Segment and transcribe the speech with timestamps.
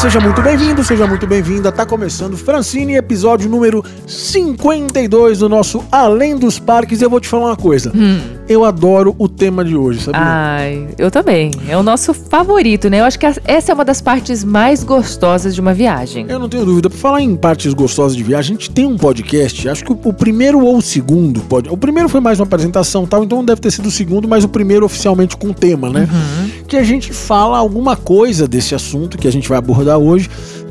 [0.00, 1.70] seja muito bem-vindo, seja muito bem-vinda.
[1.70, 7.02] Tá começando Francine, episódio número 52 do nosso Além dos Parques.
[7.02, 7.92] Eu vou te falar uma coisa.
[7.94, 8.39] Hum.
[8.50, 10.20] Eu adoro o tema de hoje, sabia?
[10.20, 11.52] Ai, eu também.
[11.68, 12.98] É o nosso favorito, né?
[12.98, 16.26] Eu acho que essa é uma das partes mais gostosas de uma viagem.
[16.28, 16.90] Eu não tenho dúvida.
[16.90, 19.68] Por falar em partes gostosas de viagem, a gente tem um podcast.
[19.68, 21.68] Acho que o, primeiro ou o segundo pode.
[21.68, 23.22] O primeiro foi mais uma apresentação, tal.
[23.22, 26.08] Então deve ter sido o segundo, mas o primeiro oficialmente com tema, né?
[26.10, 26.64] Uhum.
[26.66, 30.28] Que a gente fala alguma coisa desse assunto que a gente vai abordar hoje.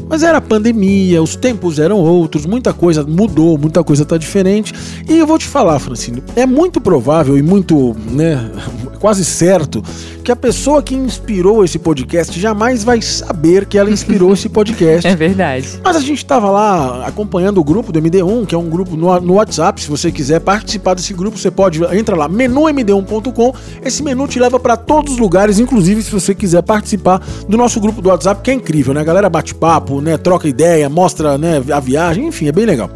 [0.09, 4.73] Mas era pandemia, os tempos eram outros, muita coisa mudou, muita coisa tá diferente.
[5.07, 8.49] E eu vou te falar, Francine, é muito provável e muito, né,
[8.99, 9.83] quase certo
[10.29, 15.07] que a pessoa que inspirou esse podcast jamais vai saber que ela inspirou esse podcast.
[15.07, 15.79] É verdade.
[15.83, 19.19] Mas a gente estava lá acompanhando o grupo do MD1, que é um grupo no,
[19.21, 19.81] no, WhatsApp.
[19.81, 23.53] Se você quiser participar desse grupo, você pode entra lá menumd1.com.
[23.83, 27.79] Esse menu te leva para todos os lugares, inclusive se você quiser participar do nosso
[27.79, 29.01] grupo do WhatsApp, que é incrível, né?
[29.01, 30.17] A galera bate papo, né?
[30.17, 32.89] Troca ideia, mostra, né, a viagem, enfim, é bem legal.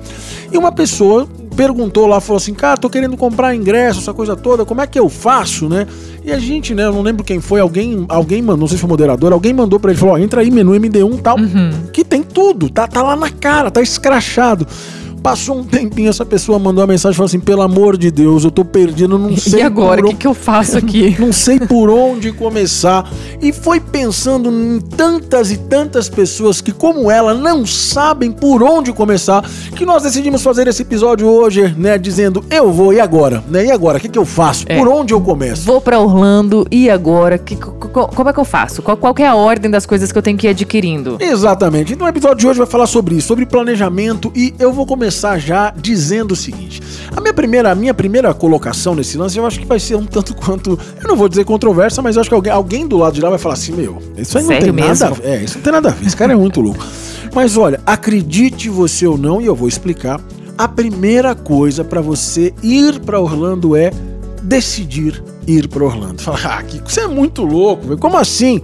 [0.52, 4.66] E uma pessoa perguntou lá, falou assim, cara, tô querendo comprar ingresso, essa coisa toda,
[4.66, 5.88] como é que eu faço, né?
[6.24, 8.81] E a gente, né, eu não lembro quem foi, alguém, alguém mandou, não sei se
[8.81, 11.72] foi moderador, alguém mandou para ele, falou, ó, entra aí, menu MD1 tal, uhum.
[11.92, 14.68] que tem tudo, tá, tá lá na cara, tá escrachado.
[15.23, 18.43] Passou um tempinho, essa pessoa mandou uma mensagem e falou assim: pelo amor de Deus,
[18.43, 19.61] eu tô perdido, não sei.
[19.61, 21.16] E agora, o que, que eu faço aqui?
[21.17, 23.09] não sei por onde começar.
[23.41, 28.91] E foi pensando em tantas e tantas pessoas que, como ela, não sabem por onde
[28.91, 31.97] começar, que nós decidimos fazer esse episódio hoje, né?
[31.97, 33.41] Dizendo: eu vou, e agora?
[33.47, 33.67] Né?
[33.67, 33.99] E agora?
[33.99, 34.66] O que, que eu faço?
[34.67, 34.77] É.
[34.77, 35.63] Por onde eu começo?
[35.63, 37.38] Vou para Orlando, e agora?
[37.38, 38.81] Que, como é que eu faço?
[38.81, 41.16] Qual, qual é a ordem das coisas que eu tenho que ir adquirindo?
[41.21, 41.94] Exatamente.
[41.94, 45.12] Então o episódio de hoje vai falar sobre isso, sobre planejamento, e eu vou começar
[45.14, 46.81] começar já dizendo o seguinte:
[47.16, 50.06] a minha primeira, a minha primeira colocação nesse lance, eu acho que vai ser um
[50.06, 53.13] tanto quanto, eu não vou dizer controversa, mas eu acho que alguém, alguém do lado
[53.13, 54.90] de lá vai falar assim: meu, isso aí não Sério tem mesmo?
[54.90, 55.28] nada a ver.
[55.28, 56.07] É, isso não tem nada a ver.
[56.07, 56.84] Esse cara é muito louco.
[57.34, 60.19] Mas olha, acredite você ou não, e eu vou explicar.
[60.56, 63.91] A primeira coisa para você ir para Orlando é
[64.44, 66.22] decidir ir para Orlando.
[66.22, 67.97] Fala, ah, Kiko, você é muito louco, velho.
[67.97, 68.62] Como assim?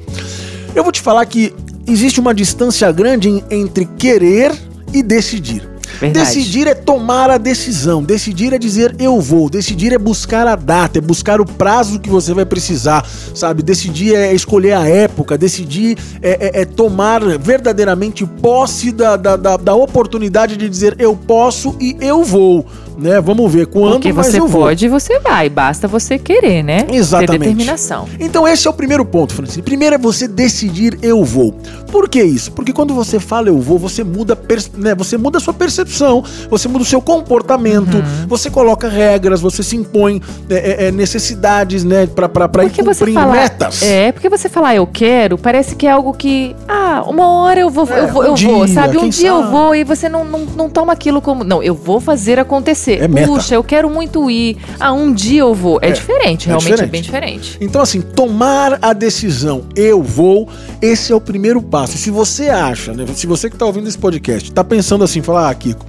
[0.76, 1.52] Eu vou te falar que
[1.88, 4.52] existe uma distância grande entre querer
[4.94, 5.69] e decidir.
[6.00, 6.26] Verdade.
[6.26, 11.00] Decidir é tomar a decisão, decidir é dizer eu vou, decidir é buscar a data,
[11.00, 13.06] é buscar o prazo que você vai precisar,
[13.36, 13.62] sabe?
[13.62, 19.58] Decidir é escolher a época, decidir é, é, é tomar verdadeiramente posse da, da, da,
[19.58, 22.66] da, oportunidade de dizer eu posso e eu vou.
[23.00, 23.22] Né?
[23.22, 24.64] Vamos ver quando Porque você eu vou.
[24.64, 26.86] pode e você vai, basta você querer, né?
[26.92, 27.32] Exatamente.
[27.32, 28.08] Ter determinação.
[28.20, 29.62] Então esse é o primeiro ponto, Francine.
[29.64, 31.54] Primeiro é você decidir eu vou.
[31.92, 32.52] Por que isso?
[32.52, 34.38] Porque quando você fala eu vou, você muda,
[34.78, 38.28] né, você muda a sua percepção, você muda o seu comportamento, Uhum.
[38.28, 43.34] você coloca regras, você se impõe é, é, necessidades, né, ir Porque você cumprir falar,
[43.34, 43.82] metas.
[43.82, 47.70] É, porque você falar eu quero, parece que é algo que, ah, uma hora eu
[47.70, 48.98] vou, É, eu vou, um eu vou, dia, sabe?
[48.98, 49.52] Um dia eu sabe?
[49.52, 52.89] vou e você não, não, não toma aquilo como, não, eu vou fazer acontecer.
[52.94, 53.28] É meta.
[53.28, 54.58] Puxa, eu quero muito ir.
[54.80, 55.80] Ah, um dia eu vou.
[55.82, 56.84] É, É, diferente, é realmente diferente.
[56.84, 57.58] é bem diferente.
[57.62, 60.48] Então, assim, tomar a decisão, eu vou,
[60.82, 61.96] esse é o primeiro passo.
[61.96, 63.06] E se você acha, né?
[63.14, 65.86] Se você que está ouvindo esse podcast, tá pensando assim, falar, ah, Kiko,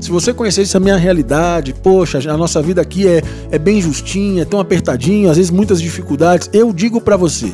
[0.00, 4.42] se você conhecesse a minha realidade, poxa, a nossa vida aqui é, é bem justinha,
[4.42, 7.52] é tão apertadinho, às vezes muitas dificuldades, eu digo para você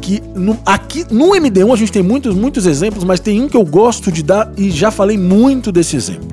[0.00, 3.56] que no, aqui no MD1 a gente tem muitos, muitos exemplos, mas tem um que
[3.56, 6.28] eu gosto de dar e já falei muito desse exemplo.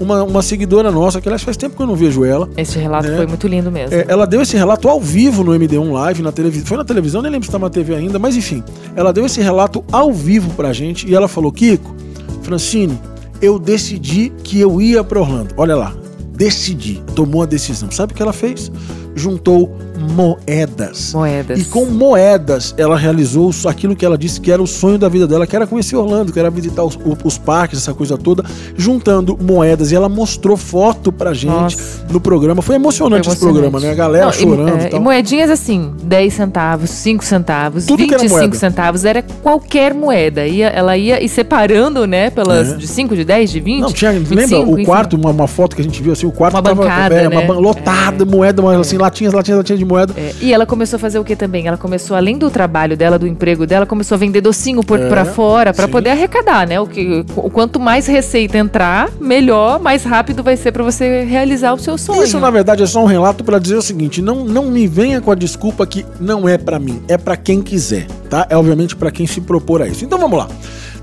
[0.00, 3.06] Uma, uma seguidora nossa, que aliás faz tempo que eu não vejo ela, Esse relato
[3.06, 3.16] É.
[3.16, 3.94] foi muito lindo mesmo.
[3.94, 6.66] é, ela deu esse relato ao vivo no MD1 Live, na televisão.
[6.66, 8.64] Foi na televisão, nem lembro se tá na TV ainda, mas enfim.
[8.96, 11.94] Ela deu esse relato ao vivo pra gente e ela falou: Kiko,
[12.42, 12.98] Francine,
[13.42, 15.54] eu decidi que eu ia pra Orlando.
[15.56, 15.94] Olha lá,
[16.34, 17.90] decidi, tomou a decisão.
[17.90, 18.72] Sabe o que ela fez?
[19.14, 19.70] Juntou
[20.14, 21.12] moedas.
[21.12, 21.60] Moedas.
[21.60, 25.26] E com moedas ela realizou aquilo que ela disse que era o sonho da vida
[25.26, 28.44] dela, que era conhecer Orlando, que era visitar os, os parques, essa coisa toda,
[28.76, 29.92] juntando moedas.
[29.92, 32.04] E ela mostrou foto pra gente Nossa.
[32.10, 32.62] no programa.
[32.62, 33.90] Foi emocionante, Foi esse programa, né?
[33.90, 35.00] A galera Não, e- chorando é, e tal.
[35.00, 38.56] e moedinhas assim, 10 centavos, 5 centavos, Tudo que era 25 moeda.
[38.56, 40.46] centavos, era qualquer moeda.
[40.46, 42.76] Ia, ela ia e separando, né, pelas É.
[42.76, 43.80] de 5, de 10, de 20.
[43.82, 46.32] Não, tinha, 25, lembra o quarto, uma, uma foto que a gente viu assim, o
[46.32, 47.46] quarto Uma tava bancada, é, uma né?
[47.46, 50.14] ban- lotada, moeda, mas assim, latinhas, latinhas, latinhas de moeda.
[50.16, 51.66] É, e ela começou a fazer o que também?
[51.66, 55.08] Ela começou, além do trabalho dela, do emprego dela, começou a vender docinho por, É,
[55.08, 55.92] pra fora, pra sim.
[55.92, 56.78] poder arrecadar, né?
[56.80, 61.72] O que, o quanto mais receita entrar, melhor, mais rápido vai ser pra você realizar
[61.72, 62.22] o seu sonho.
[62.22, 65.20] Isso, na verdade, é só um relato pra dizer o seguinte: não, não me venha
[65.20, 68.46] com a desculpa que não é pra mim, é pra quem quiser, tá?
[68.50, 70.04] É obviamente pra quem se propor a isso.
[70.04, 70.48] Então vamos lá.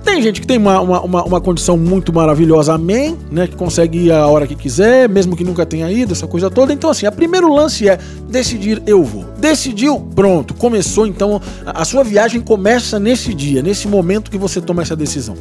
[0.07, 3.45] Tem gente que tem uma, uma, uma, condição muito maravilhosa, amém, né?
[3.45, 6.71] Que consegue ir a hora que quiser, mesmo que nunca tenha ido, essa coisa toda.
[6.71, 8.00] Então, assim, o primeiro lance é
[8.30, 9.25] decidir, eu vou.
[9.38, 11.06] Decidiu, pronto, começou.
[11.06, 15.36] Então, a, a sua viagem começa nesse dia, nesse momento que você toma essa decisão.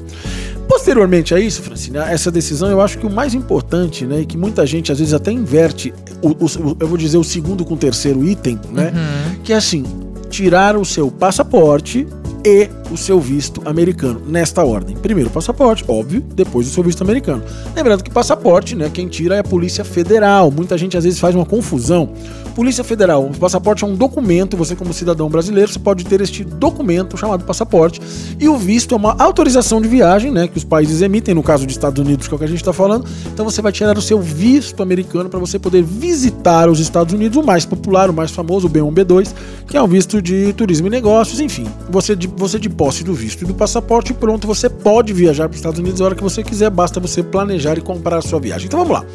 [0.68, 4.36] Posteriormente a isso, Francine, essa decisão eu acho que o mais importante, né, e que
[4.36, 7.76] muita gente às vezes até inverte, o, o, eu vou dizer o segundo com o
[7.76, 9.36] terceiro item, né, uhum.
[9.44, 9.84] que é assim,
[10.28, 12.04] tirar o seu passaporte
[12.44, 14.96] e o seu visto americano, nesta ordem.
[14.96, 17.42] Primeiro o passaporte, óbvio, depois o seu visto americano.
[17.74, 20.50] Lembrando que passaporte, né, quem tira é a Polícia Federal.
[20.50, 22.10] Muita gente às vezes faz uma confusão.
[22.54, 26.42] Polícia Federal, o passaporte é um documento, você como cidadão brasileiro, você pode ter este
[26.42, 28.00] documento chamado passaporte,
[28.40, 31.66] e o visto é uma autorização de viagem, né, que os países emitem, no caso
[31.66, 33.06] dos Estados Unidos, que é o que a gente está falando.
[33.26, 37.36] Então você vai tirar o seu visto americano para você poder visitar os Estados Unidos,
[37.36, 39.34] o mais popular, o mais famoso, o B1, B2,
[39.68, 41.66] que é o visto de turismo e negócios, enfim.
[41.90, 45.56] Você você de posse do visto e do passaporte, pronto, você pode viajar para os
[45.56, 48.66] Estados Unidos a hora que você quiser, basta você planejar e comprar a sua viagem.
[48.66, 49.06] Então vamos lá.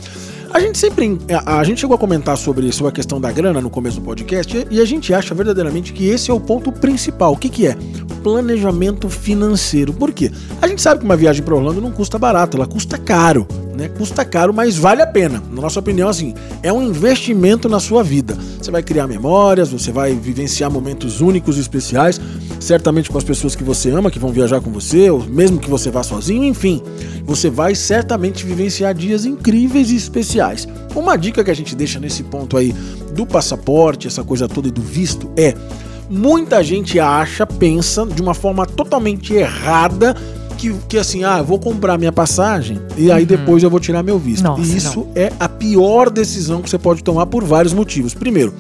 [0.54, 1.18] A gente sempre.
[1.34, 4.06] A, a, gente chegou a comentar sobre, sobre a questão da grana no começo do
[4.06, 7.34] podcast e a gente acha verdadeiramente que esse é o ponto principal.
[7.34, 7.78] O que, que é?
[8.22, 9.94] Planejamento financeiro.
[9.94, 10.30] Por quê?
[10.62, 13.90] A gente sabe que uma viagem para Orlando não custa barato, ela custa caro né?
[13.90, 15.42] Custa caro, mas vale a pena.
[15.52, 18.38] Na nossa opinião, assim, é um investimento na sua vida.
[18.60, 22.20] Você vai criar memórias, você vai vivenciar momentos únicos e especiais,
[22.60, 25.70] certamente com as pessoas que você ama, que vão viajar com você, ou mesmo que
[25.70, 26.82] você vá sozinho, enfim.
[27.26, 30.68] Você vai certamente vivenciar dias incríveis e especiais.
[30.96, 32.74] Uma dica que a gente deixa nesse ponto aí
[33.14, 35.56] do passaporte, essa coisa toda e do visto é
[36.10, 40.14] muita gente acha, pensa de uma forma totalmente errada
[40.62, 43.28] que, que assim, ah, vou comprar minha passagem e aí uhum.
[43.28, 44.44] depois eu vou tirar meu visto.
[44.44, 45.12] Nossa, e isso não.
[45.16, 48.14] é a pior decisão que você pode tomar por vários motivos.
[48.14, 48.54] Primeiro,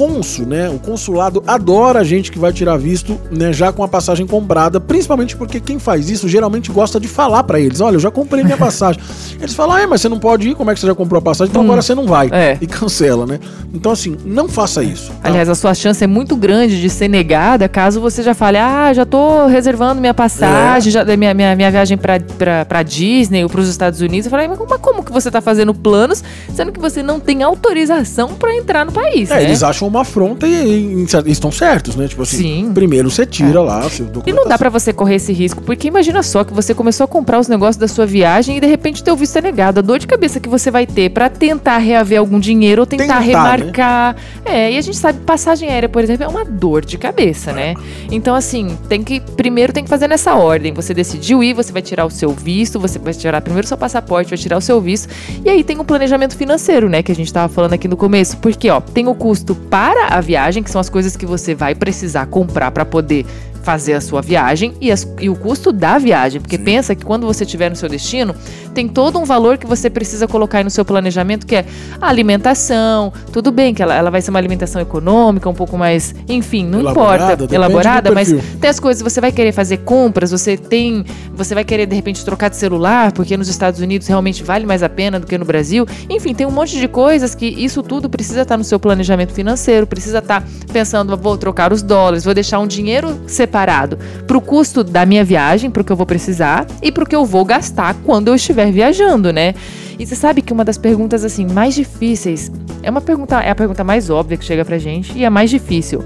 [0.00, 0.66] cônsul, né?
[0.70, 4.80] O consulado adora a gente que vai tirar visto, né, já com a passagem comprada,
[4.80, 8.42] principalmente porque quem faz isso geralmente gosta de falar para eles: "Olha, eu já comprei
[8.42, 8.98] minha passagem".
[9.38, 11.22] Eles falam: "Ah, mas você não pode ir, como é que você já comprou a
[11.22, 11.50] passagem?
[11.50, 12.30] Então hum, agora você não vai".
[12.32, 12.56] É.
[12.62, 13.38] E cancela, né?
[13.74, 15.10] Então assim, não faça isso.
[15.20, 15.28] Tá?
[15.28, 18.90] Aliás, a sua chance é muito grande de ser negada caso você já fale: "Ah,
[18.94, 20.92] já tô reservando minha passagem, é.
[20.92, 24.24] já minha, minha, minha viagem para Disney ou para os Estados Unidos".
[24.24, 26.24] Eu falei: "Mas como, como que você tá fazendo planos
[26.54, 29.30] sendo que você não tem autorização para entrar no país?".
[29.30, 29.42] É, né?
[29.42, 32.06] eles acham uma afronta e, e, estão certos, né?
[32.06, 32.70] Tipo assim, Sim.
[32.72, 33.62] primeiro você tira é.
[33.62, 33.82] lá
[34.24, 37.08] E não dá para você correr esse risco, porque imagina só que você começou a
[37.08, 39.80] comprar os negócios da sua viagem e de repente teu visto é negado.
[39.80, 43.04] A dor de cabeça que você vai ter para tentar reaver algum dinheiro ou tentar,
[43.04, 43.26] tentar né?
[43.26, 44.16] remarcar.
[44.44, 44.66] Né?
[44.68, 47.54] É, e a gente sabe passagem aérea, por exemplo, é uma dor de cabeça, é.
[47.54, 47.74] né?
[48.10, 50.72] Então assim, tem que primeiro tem que fazer nessa ordem.
[50.72, 53.76] Você decidiu ir, você vai tirar o seu visto, você vai tirar primeiro o seu
[53.76, 55.08] passaporte, vai tirar o seu visto.
[55.44, 58.36] E aí tem um planejamento financeiro, né, que a gente tava falando aqui no começo,
[58.36, 61.74] porque ó, tem o custo para a viagem, que são as coisas que você vai
[61.74, 63.24] precisar comprar para poder
[63.62, 66.40] fazer a sua viagem e, as, e o custo da viagem.
[66.40, 66.64] Porque Sim.
[66.64, 68.34] pensa que quando você estiver no seu destino,
[68.74, 71.64] tem todo um valor que você precisa colocar aí no seu planejamento, que é
[72.00, 73.12] a alimentação.
[73.32, 76.80] Tudo bem que ela, ela vai ser uma alimentação econômica, um pouco mais, enfim, não
[76.80, 78.28] elaborada, importa, elaborada, mas
[78.60, 81.04] tem as coisas, você vai querer fazer compras, você tem,
[81.34, 84.82] você vai querer de repente trocar de celular, porque nos Estados Unidos realmente vale mais
[84.82, 85.86] a pena do que no Brasil.
[86.08, 89.86] Enfim, tem um monte de coisas que isso tudo precisa estar no seu planejamento financeiro,
[89.86, 94.82] precisa estar pensando, vou trocar os dólares, vou deixar um dinheiro separado para o custo
[94.82, 97.44] da minha viagem, para o que eu vou precisar e para o que eu vou
[97.44, 99.54] gastar quando eu estiver viajando, né?
[99.98, 102.50] E você sabe que uma das perguntas assim mais difíceis
[102.82, 105.50] é uma pergunta, é a pergunta mais óbvia que chega pra gente e a mais
[105.50, 106.02] difícil.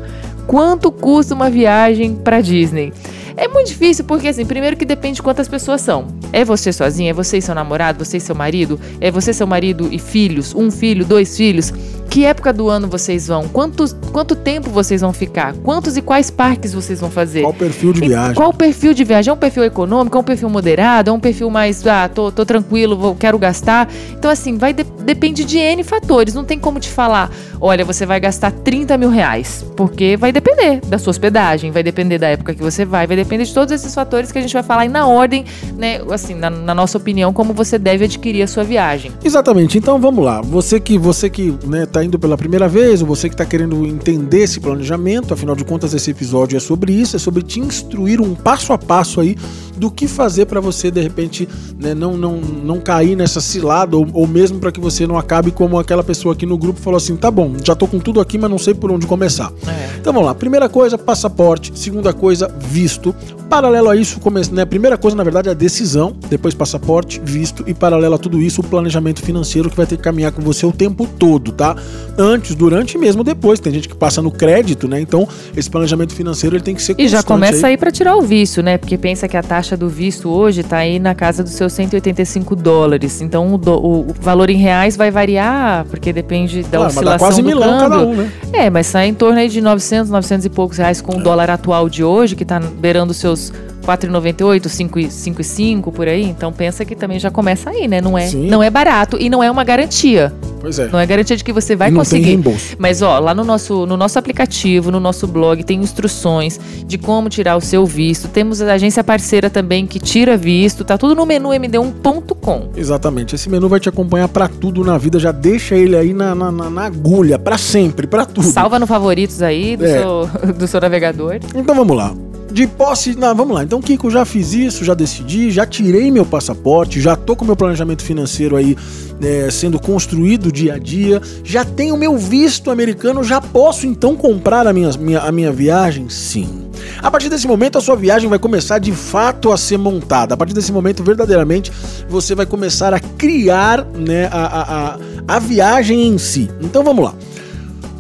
[0.47, 2.93] Quanto custa uma viagem para Disney?
[3.37, 6.07] É muito difícil porque, assim, primeiro que depende de quantas pessoas são.
[6.33, 7.11] É você sozinha?
[7.11, 8.05] É você e seu namorado?
[8.05, 8.79] Você e seu marido?
[9.01, 10.55] É você, seu marido e filhos?
[10.55, 11.05] Um filho?
[11.05, 11.73] Dois filhos?
[12.15, 13.49] Que época do ano vocês vão?
[13.49, 15.53] Quantos, quanto tempo vocês vão ficar?
[15.53, 17.41] Quantos e quais parques vocês vão fazer?
[17.41, 18.35] Qual o perfil de viagem?
[18.37, 19.31] Qual o perfil de viagem?
[19.33, 20.17] É um perfil econômico?
[20.17, 21.11] É um perfil moderado?
[21.11, 23.91] É um perfil mais, ah, tô, tô tranquilo, vou, quero gastar?
[24.13, 26.35] Então, assim, vai de, depende de N fatores.
[26.35, 29.67] Não tem como te falar, olha, você vai gastar 30 mil reais.
[29.75, 33.47] Porque vai depender da sua hospedagem, vai depender da época que você vai, vai depende
[33.47, 35.45] de todos esses fatores que a gente vai falar e na ordem,
[35.77, 39.11] né, assim, na, na, nossa opinião, como você deve adquirir a sua viagem.
[39.25, 39.79] Exatamente.
[39.79, 40.41] Então vamos lá.
[40.43, 43.87] Você que você que né, tá indo pela primeira vez, ou você que está querendo
[43.87, 48.21] entender esse planejamento, afinal de contas esse episódio é sobre isso, é sobre te instruir
[48.21, 49.37] um passo a passo aí
[49.77, 54.07] do que fazer para você de repente né, não, não, não cair nessa cilada ou,
[54.13, 57.17] ou mesmo para que você não acabe como aquela pessoa aqui no grupo falou assim,
[57.17, 59.53] tá bom, já tô com tudo aqui, mas não sei por onde começar.
[59.67, 59.97] É.
[59.99, 60.35] Então vamos lá.
[60.35, 61.73] Primeira coisa, passaporte.
[61.75, 63.15] Segunda coisa, visto
[63.49, 64.21] paralelo a isso,
[64.53, 68.19] né, a primeira coisa, na verdade, é a decisão, depois passaporte, visto e paralelo a
[68.19, 71.53] tudo isso, o planejamento financeiro que vai ter que caminhar com você o tempo todo,
[71.53, 71.77] tá?
[72.17, 73.59] Antes, durante e mesmo depois.
[73.59, 75.01] Tem gente que passa no crédito, né?
[75.01, 78.17] Então, esse planejamento financeiro ele tem que ser E já começa aí, aí para tirar
[78.17, 78.79] o visto, né?
[78.79, 82.55] Porque pensa que a taxa do visto hoje tá aí na casa dos seus 185
[82.55, 83.21] dólares.
[83.21, 87.05] Então, o, do, o valor em reais vai variar, porque depende da claro, oscilação mas
[87.05, 87.89] dá quase do milão câmbio.
[87.91, 88.33] cada um, né?
[88.53, 91.51] É, mas sai em torno aí de 900, 900 e poucos reais com o dólar
[91.51, 93.53] atual de hoje, que tá beirando os seus
[93.85, 96.25] 4,98, 5,5 por aí.
[96.25, 98.01] Então pensa que também já começa aí, né?
[98.01, 100.33] Não é, não é barato e não é uma garantia.
[100.61, 100.89] Pois é.
[100.89, 102.41] Não é garantia de que você vai conseguir.
[102.79, 107.29] Mas ó, lá no nosso, no nosso aplicativo, no nosso blog, tem instruções de como
[107.29, 108.29] tirar o seu visto.
[108.29, 110.83] Temos a agência parceira também que tira visto.
[110.83, 112.71] Tá tudo no menu md1.com.
[112.75, 113.35] Exatamente.
[113.35, 115.19] Esse menu vai te acompanhar para tudo na vida.
[115.19, 118.47] Já deixa ele aí na, na, na agulha, para sempre, para tudo.
[118.47, 120.01] Salva no favoritos aí do, é.
[120.01, 121.41] seu, do seu navegador.
[121.55, 122.15] Então vamos lá
[122.55, 123.17] de posse.
[123.17, 123.65] Não, vamos lá.
[123.65, 127.57] Então, Kiko, já fiz isso, já decidi, já tirei meu passaporte, já tô com meu
[127.57, 128.77] planejamento financeiro aí
[129.21, 134.67] é, sendo construído dia a dia, já tenho meu visto americano, já posso então comprar
[134.67, 136.09] a minha, minha, a minha viagem?
[136.09, 136.71] Sim.
[137.03, 140.35] A partir desse momento, a sua viagem vai começar de fato a ser montada.
[140.35, 141.73] A partir desse momento, verdadeiramente,
[142.09, 146.49] você vai começar a criar né, a, a, a, a viagem em si.
[146.61, 147.15] Então vamos lá.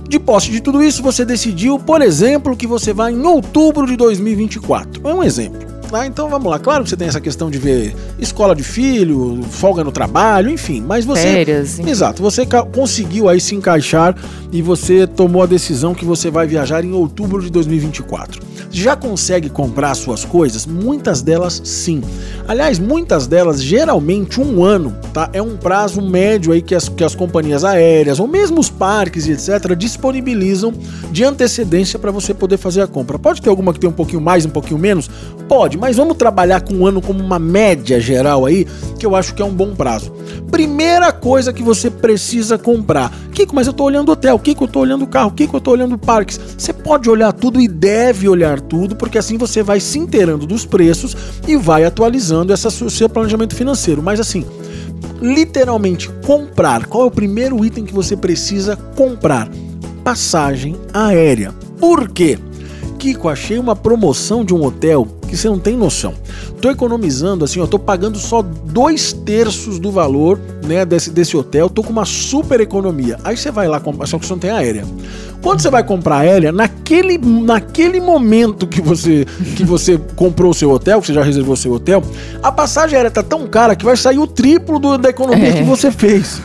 [0.08, 3.96] De posse de tudo isso, você decidiu, por exemplo, que você vai em outubro de
[3.96, 5.00] 2024.
[5.08, 5.75] É um exemplo.
[5.92, 6.58] Ah, então vamos lá.
[6.58, 10.82] Claro que você tem essa questão de ver escola de filho, folga no trabalho, enfim.
[10.84, 11.23] Mas você.
[11.23, 11.78] Férias.
[11.78, 12.20] Exato.
[12.20, 12.44] Você
[12.75, 14.16] conseguiu aí se encaixar
[14.50, 18.42] e você tomou a decisão que você vai viajar em outubro de 2024.
[18.75, 20.66] Já consegue comprar suas coisas?
[20.66, 22.02] Muitas delas sim.
[22.49, 25.31] Aliás, muitas delas, geralmente um ano, tá?
[25.33, 29.28] É um prazo médio aí que as, que as companhias aéreas ou mesmo os parques
[29.28, 29.76] e etc.
[29.76, 30.75] disponibilizam
[31.12, 33.16] de antecedência para você poder fazer a compra.
[33.16, 35.09] Pode ter alguma que tem um pouquinho mais, um pouquinho menos?
[35.49, 38.66] Pode, mas vamos trabalhar com um ano como uma média geral aí,
[38.99, 40.12] que eu acho que é um bom prazo.
[40.50, 43.12] Primeira coisa que você precisa comprar.
[43.33, 45.99] Kiko, mas eu tô olhando hotel, Kiko, eu tô olhando carro, Kiko, eu tô olhando
[45.99, 46.40] parques.
[46.57, 50.64] Você pode olhar tudo e deve olhar tudo, porque assim você vai se inteirando dos
[50.64, 51.16] preços
[51.47, 54.02] e vai atualizando esse seu planejamento financeiro.
[54.02, 54.44] Mas assim,
[55.21, 56.87] literalmente comprar.
[56.87, 59.49] Qual é o primeiro item que você precisa comprar?
[60.02, 61.54] Passagem aérea.
[61.78, 62.38] Por quê?
[63.04, 66.14] Kiko, achei uma promoção de um hotel que você não tem noção.
[66.58, 71.68] Tô economizando assim, ó, tô pagando só dois terços do valor, né, desse, desse hotel,
[71.68, 73.18] tô com uma super economia.
[73.23, 74.87] Aí você vai lá, só que você não tem aérea.
[75.42, 80.70] Quando você vai comprar aérea, naquele, naquele momento que você, que você comprou o seu
[80.70, 82.02] hotel, que você já reservou o seu hotel,
[82.42, 85.52] a passagem aérea tá tão cara que vai sair o triplo do, da economia é.
[85.52, 86.40] que você fez.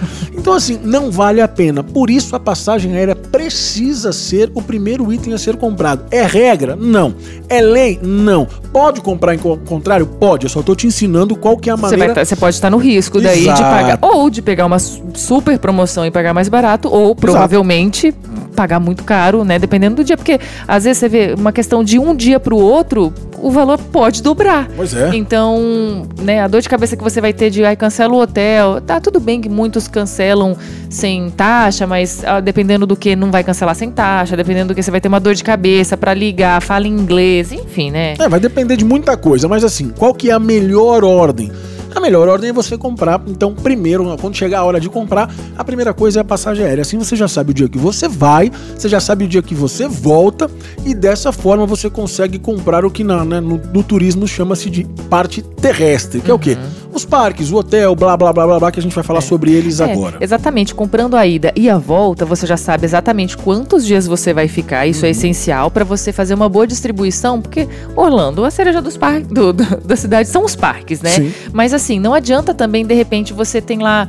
[0.50, 1.84] Então, assim, não vale a pena.
[1.84, 6.06] Por isso, a passagem aérea precisa ser o primeiro item a ser comprado.
[6.10, 6.76] É regra?
[6.76, 7.14] Não.
[7.48, 8.00] É lei?
[8.02, 8.48] Não.
[8.74, 10.08] Pode comprar em contrário?
[10.08, 10.48] Pode.
[10.48, 12.08] Eu só tô te ensinando qual que é a maneira.
[12.08, 13.62] Você, tá, você pode estar no risco daí Exato.
[13.62, 14.00] de pagar.
[14.02, 18.29] Ou de pegar uma super promoção e pagar mais barato, ou provavelmente Exato.
[18.60, 19.58] Pagar muito caro, né?
[19.58, 20.18] Dependendo do dia.
[20.18, 20.38] Porque
[20.68, 24.68] às vezes você vê uma questão de um dia pro outro, o valor pode dobrar.
[24.76, 25.16] Pois é.
[25.16, 28.82] Então, né, a dor de cabeça que você vai ter de ai, cancela o hotel.
[28.82, 30.58] Tá tudo bem que muitos cancelam
[30.90, 34.84] sem taxa, mas ah, dependendo do que não vai cancelar sem taxa, dependendo do que
[34.84, 38.16] você vai ter uma dor de cabeça para ligar, fala inglês, enfim, né?
[38.20, 41.50] É, vai depender de muita coisa, mas assim, qual que é a melhor ordem?
[41.96, 43.22] A melhor ordem é você comprar.
[43.28, 46.82] Então, primeiro, quando chegar a hora de comprar, a primeira coisa é a passagem aérea.
[46.82, 49.56] Assim você já sabe o dia que você vai, você já sabe o dia que
[49.56, 50.50] você volta,
[50.86, 54.86] e dessa forma você consegue comprar o que na, né, no, no turismo chama-se de
[55.10, 56.34] parte terrestre, que uhum.
[56.34, 56.52] é o quê?
[56.52, 59.20] Uhum os parques, o hotel, blá blá blá blá blá, que a gente vai falar
[59.20, 59.22] é.
[59.22, 60.18] sobre eles é, agora.
[60.20, 64.48] Exatamente, comprando a ida e a volta, você já sabe exatamente quantos dias você vai
[64.48, 64.88] ficar.
[64.88, 65.08] Isso é uhum.
[65.08, 69.54] é essencial para você fazer uma boa distribuição, porque Orlando, a cereja dos parques do,
[69.54, 71.12] do, da cidade são os parques, né?
[71.12, 71.34] Sim.
[71.54, 74.08] Mas assim, não adianta também de repente você tem lá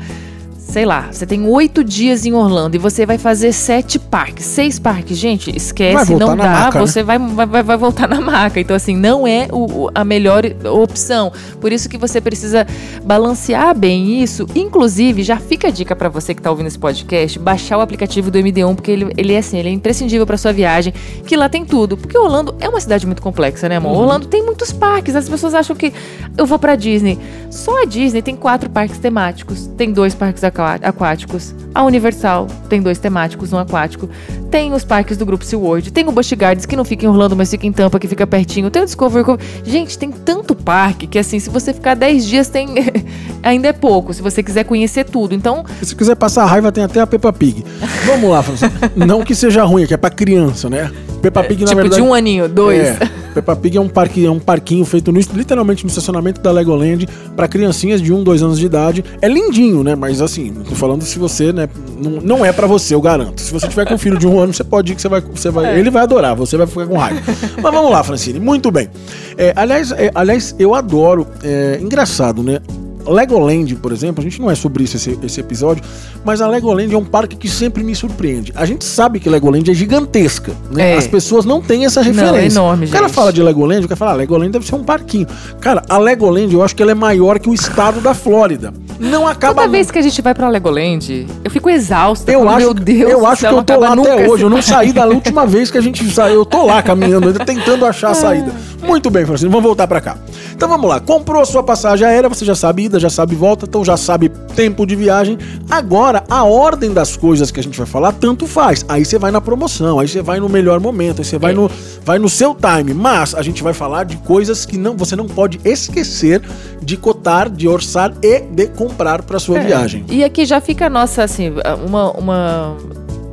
[0.70, 4.78] sei lá, você tem oito dias em Orlando e você vai fazer sete parques, seis
[4.78, 6.80] parques, gente, esquece, não dá, né?
[6.80, 7.18] você né?
[7.18, 8.60] vai, vai, vai voltar na maca.
[8.60, 11.32] Então, assim, não é o, a melhor opção.
[11.60, 12.64] Por isso que você precisa
[13.02, 14.46] balancear bem isso.
[14.54, 18.30] Inclusive, já fica a dica para você que tá ouvindo esse podcast, baixar o aplicativo
[18.30, 20.94] do MD1, porque ele, ele é assim, ele é imprescindível para sua viagem,
[21.26, 21.96] que lá tem tudo.
[21.96, 23.90] Porque Orlando é uma cidade muito complexa, né, amor?
[23.90, 24.02] Uhum.
[24.02, 25.16] Orlando tem muitos parques.
[25.16, 25.92] As pessoas acham que
[26.38, 27.18] eu vou pra Disney.
[27.50, 31.54] Só a Disney tem quatro parques temáticos, tem dois parques aquáticos aquáticos.
[31.74, 34.08] A Universal tem dois temáticos, um aquático.
[34.50, 35.92] Tem os parques do grupo SeaWorld.
[35.92, 38.26] Tem o Busch Gardens, que não fica em Orlando, mas fica em Tampa, que fica
[38.26, 38.70] pertinho.
[38.70, 39.42] Tem o Discovery Cove.
[39.64, 42.68] Gente, tem tanto parque que, assim, se você ficar 10 dias, tem
[43.42, 45.34] ainda é pouco, se você quiser conhecer tudo.
[45.34, 45.64] Então.
[45.82, 47.64] Se quiser passar raiva, tem até a Peppa Pig.
[48.04, 48.74] Vamos lá, Francisco.
[48.96, 50.90] Não que seja ruim, que é pra criança, né?
[51.20, 52.02] Peppa Pig, é, na tipo verdade.
[52.02, 52.80] de um aninho, dois.
[52.80, 52.98] É,
[53.34, 57.06] Peppa Pig é um, parque, é um parquinho feito no, literalmente no estacionamento da Legoland
[57.36, 59.04] para criancinhas de um, dois anos de idade.
[59.20, 59.94] É lindinho, né?
[59.94, 61.68] Mas assim, tô falando se você, né?
[61.98, 63.40] Não, não é para você, eu garanto.
[63.40, 65.20] Se você tiver com um filho de um ano, você pode ir que você vai.
[65.20, 65.78] Você vai é.
[65.78, 67.20] Ele vai adorar, você vai ficar com raiva.
[67.62, 68.40] Mas vamos lá, Francine.
[68.40, 68.88] Muito bem.
[69.36, 71.26] É, aliás, é, aliás, eu adoro.
[71.42, 72.60] É, engraçado, né?
[73.06, 75.82] Legoland, por exemplo, a gente não é sobre isso esse, esse, episódio,
[76.24, 78.52] mas a Legoland é um parque que sempre me surpreende.
[78.54, 80.92] A gente sabe que Legoland é gigantesca, né?
[80.92, 80.96] É.
[80.96, 82.32] As pessoas não têm essa referência.
[82.32, 84.74] Não, é enorme, o cara fala de Legoland, o cara fala, ah, Legoland deve ser
[84.74, 85.26] um parquinho.
[85.60, 88.72] Cara, a Legoland eu acho que ela é maior que o estado da Flórida.
[88.98, 89.62] Não acaba.
[89.62, 92.30] Toda vez que a gente vai pra Legoland, eu fico exausta.
[92.30, 94.42] Eu acho, meu Deus, eu acho que eu tô lá até hoje.
[94.42, 96.40] Eu não saí da última vez que a gente saiu.
[96.40, 98.52] Eu tô lá caminhando, ainda tentando achar a saída.
[98.82, 100.16] Muito bem, Francisco, vamos voltar para cá.
[100.60, 101.00] Então vamos lá.
[101.00, 104.28] Comprou a sua passagem aérea, você já sabe ida, já sabe volta, então já sabe
[104.54, 105.38] tempo de viagem.
[105.70, 108.84] Agora, a ordem das coisas que a gente vai falar, tanto faz.
[108.86, 111.54] Aí você vai na promoção, aí você vai no melhor momento, aí você vai, é.
[111.54, 111.70] no,
[112.04, 112.92] vai no seu time.
[112.92, 116.42] Mas a gente vai falar de coisas que não, você não pode esquecer
[116.82, 119.64] de cotar, de orçar e de comprar para sua é.
[119.64, 120.04] viagem.
[120.10, 121.54] E aqui já fica a nossa, assim,
[121.88, 122.76] uma, uma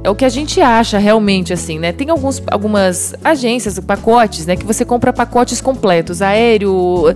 [0.04, 1.92] é o que a gente acha realmente, assim, né?
[1.92, 4.56] Tem alguns, algumas agências, pacotes, né?
[4.56, 7.14] Que você compra pacotes completos, aéreo.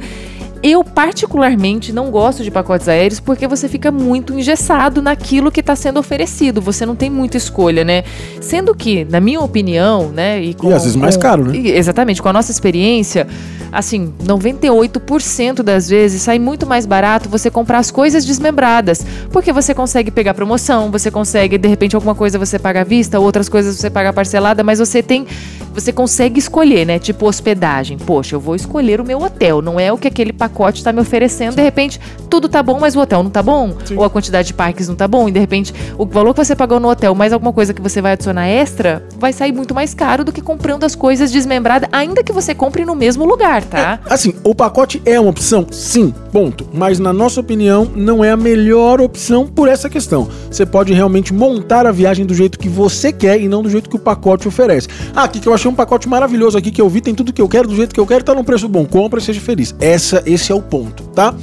[0.63, 5.75] Eu, particularmente, não gosto de pacotes aéreos porque você fica muito engessado naquilo que está
[5.75, 6.61] sendo oferecido.
[6.61, 8.03] Você não tem muita escolha, né?
[8.39, 10.41] Sendo que, na minha opinião, né?
[10.41, 11.57] E, com, e às vezes mais caro, né?
[11.57, 13.27] Exatamente, com a nossa experiência,
[13.71, 19.03] assim, 98% das vezes sai muito mais barato você comprar as coisas desmembradas.
[19.31, 23.19] Porque você consegue pegar promoção, você consegue, de repente, alguma coisa você paga à vista,
[23.19, 25.25] outras coisas você paga parcelada, mas você tem.
[25.73, 26.99] Você consegue escolher, né?
[26.99, 27.97] Tipo hospedagem.
[27.97, 30.99] Poxa, eu vou escolher o meu hotel, não é o que aquele pacote está me
[30.99, 31.55] oferecendo.
[31.55, 31.99] De repente,
[32.29, 33.73] tudo tá bom, mas o hotel não tá bom.
[33.85, 33.95] Sim.
[33.97, 35.27] Ou a quantidade de parques não tá bom.
[35.27, 38.01] E de repente, o valor que você pagou no hotel, mais alguma coisa que você
[38.01, 42.23] vai adicionar extra, vai sair muito mais caro do que comprando as coisas desmembradas, ainda
[42.23, 43.99] que você compre no mesmo lugar tá?
[44.05, 46.67] É, assim, o pacote é uma opção, sim, ponto.
[46.73, 50.29] Mas na nossa opinião, não é a melhor opção por essa questão.
[50.49, 53.89] Você pode realmente montar a viagem do jeito que você quer e não do jeito
[53.89, 54.87] que o pacote oferece.
[55.15, 57.41] Ah, aqui que eu achei um pacote maravilhoso aqui que eu vi, tem tudo que
[57.41, 58.83] eu quero, do jeito que eu quero, tá num preço bom.
[58.85, 59.75] Compra e seja feliz.
[59.79, 61.33] Essa, esse é o ponto, tá?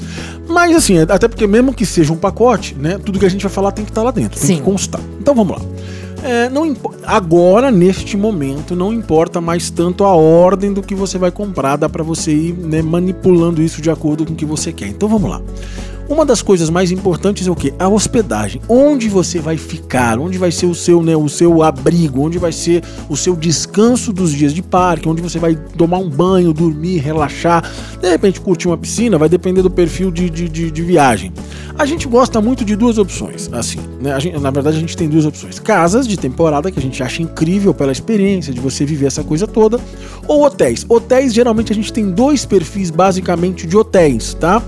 [0.48, 2.98] Mas assim, até porque mesmo que seja um pacote, né?
[2.98, 4.56] Tudo que a gente vai falar tem que estar tá lá dentro, tem sim.
[4.56, 5.00] que constar.
[5.20, 5.64] Então vamos lá.
[6.22, 6.74] É, não
[7.06, 11.88] agora, neste momento, não importa mais tanto a ordem do que você vai comprar, dá
[11.88, 14.88] para você ir né, manipulando isso de acordo com o que você quer.
[14.88, 15.40] Então vamos lá.
[16.08, 17.74] Uma das coisas mais importantes é o que?
[17.78, 18.62] A hospedagem.
[18.66, 20.18] Onde você vai ficar?
[20.18, 22.22] Onde vai ser o seu, né, o seu abrigo?
[22.22, 25.06] Onde vai ser o seu descanso dos dias de parque?
[25.06, 27.62] Onde você vai tomar um banho, dormir, relaxar?
[28.00, 29.18] De repente curtir uma piscina?
[29.18, 31.30] Vai depender do perfil de, de, de, de viagem.
[31.78, 33.50] A gente gosta muito de duas opções.
[33.52, 34.18] Assim, né?
[34.18, 37.22] Gente, na verdade, a gente tem duas opções: casas de temporada, que a gente acha
[37.22, 39.78] incrível pela experiência de você viver essa coisa toda,
[40.26, 40.86] ou hotéis.
[40.88, 44.62] Hotéis, geralmente, a gente tem dois perfis basicamente de hotéis, tá?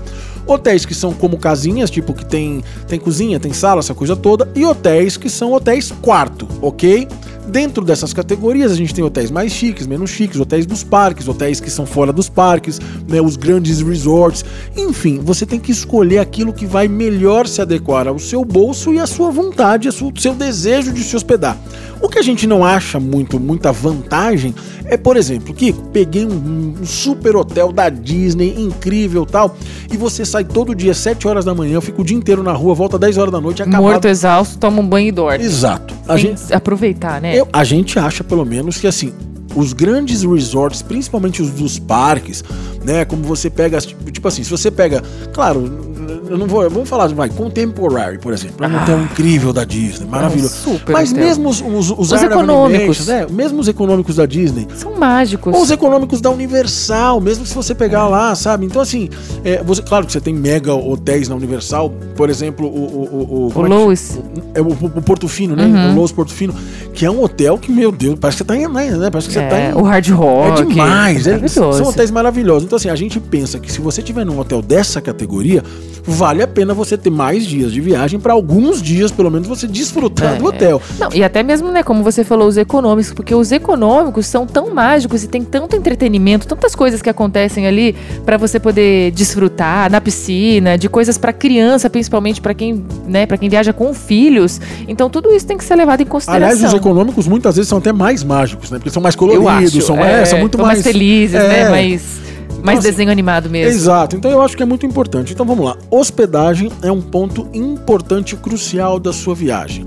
[0.45, 4.49] Hotéis que são como casinhas, tipo que tem, tem cozinha, tem sala, essa coisa toda,
[4.55, 7.07] e hotéis que são hotéis quarto, ok?
[7.47, 11.59] Dentro dessas categorias, a gente tem hotéis mais chiques, menos chiques, hotéis dos parques, hotéis
[11.59, 14.45] que são fora dos parques, né, os grandes resorts.
[14.77, 18.99] Enfim, você tem que escolher aquilo que vai melhor se adequar ao seu bolso e
[18.99, 21.57] à sua vontade, ao seu desejo de se hospedar.
[22.01, 24.55] O que a gente não acha muito muita vantagem
[24.91, 29.55] é, por exemplo, que peguei um, um, super hotel da Disney, incrível tal,
[29.89, 32.73] e você sai todo dia 7 horas da manhã, fica o dia inteiro na rua,
[32.73, 33.83] volta 10 horas da noite, acabado.
[33.83, 35.45] Morto, exausto, toma um banho e dorme.
[35.45, 35.93] Exato.
[36.09, 37.30] A gente, aproveitar, né?
[37.35, 39.13] Eu, a gente acha, pelo menos, que assim,
[39.55, 42.43] os grandes resorts, principalmente os dos parques,
[42.83, 43.05] né?
[43.05, 45.91] Como você pega, tipo assim, se você pega, claro,
[46.29, 49.51] eu não vou, vamos falar de vai, Contemporary, por exemplo, é um ah, hotel incrível
[49.51, 50.55] da Disney, maravilhoso.
[50.55, 51.23] super Mas hotel.
[51.25, 53.27] mesmo os, os, os, os econômicos, né?
[53.29, 55.53] Mesmo os econômicos da Disney são mágicos.
[55.53, 58.09] Ou os econômicos da Universal, mesmo se você pegar é.
[58.09, 58.65] lá, sabe?
[58.65, 59.09] Então assim,
[59.43, 63.51] é, você, claro que você tem mega hotéis na Universal, por exemplo, o o o,
[63.55, 64.19] o, o Lois,
[64.53, 65.65] é, o, o, Porto Fino, né?
[65.65, 65.91] Uhum.
[65.91, 66.53] O Lois Porto Fino,
[66.93, 69.09] que é um hotel que meu Deus, parece que você tá em, né?
[69.09, 70.61] Parece que você tá é, em, o Hard Rock.
[70.61, 72.63] É demais, é, são hotéis maravilhosos.
[72.71, 75.61] Então assim, a gente pensa que se você tiver num hotel dessa categoria,
[76.05, 79.67] vale a pena você ter mais dias de viagem para alguns dias, pelo menos, você
[79.67, 80.81] desfrutar é, do hotel.
[80.97, 84.73] Não, e até mesmo, né, como você falou, os econômicos, porque os econômicos são tão
[84.73, 87.93] mágicos e tem tanto entretenimento, tantas coisas que acontecem ali
[88.25, 93.37] para você poder desfrutar na piscina, de coisas para criança, principalmente para quem, né, para
[93.37, 94.61] quem viaja com filhos.
[94.87, 96.47] Então tudo isso tem que ser levado em consideração.
[96.47, 98.77] Aliás, os econômicos muitas vezes são até mais mágicos, né?
[98.77, 101.59] Porque são mais coloridos, acho, são, é, é, são muito mais, mais felizes, né?
[101.59, 101.69] é, né?
[101.69, 102.21] Mais
[102.61, 103.73] Então, Mais assim, desenho animado mesmo.
[103.73, 104.15] Exato.
[104.15, 105.33] Então eu acho que é muito importante.
[105.33, 105.75] Então vamos lá.
[105.89, 109.85] Hospedagem é um ponto importante e crucial da sua viagem.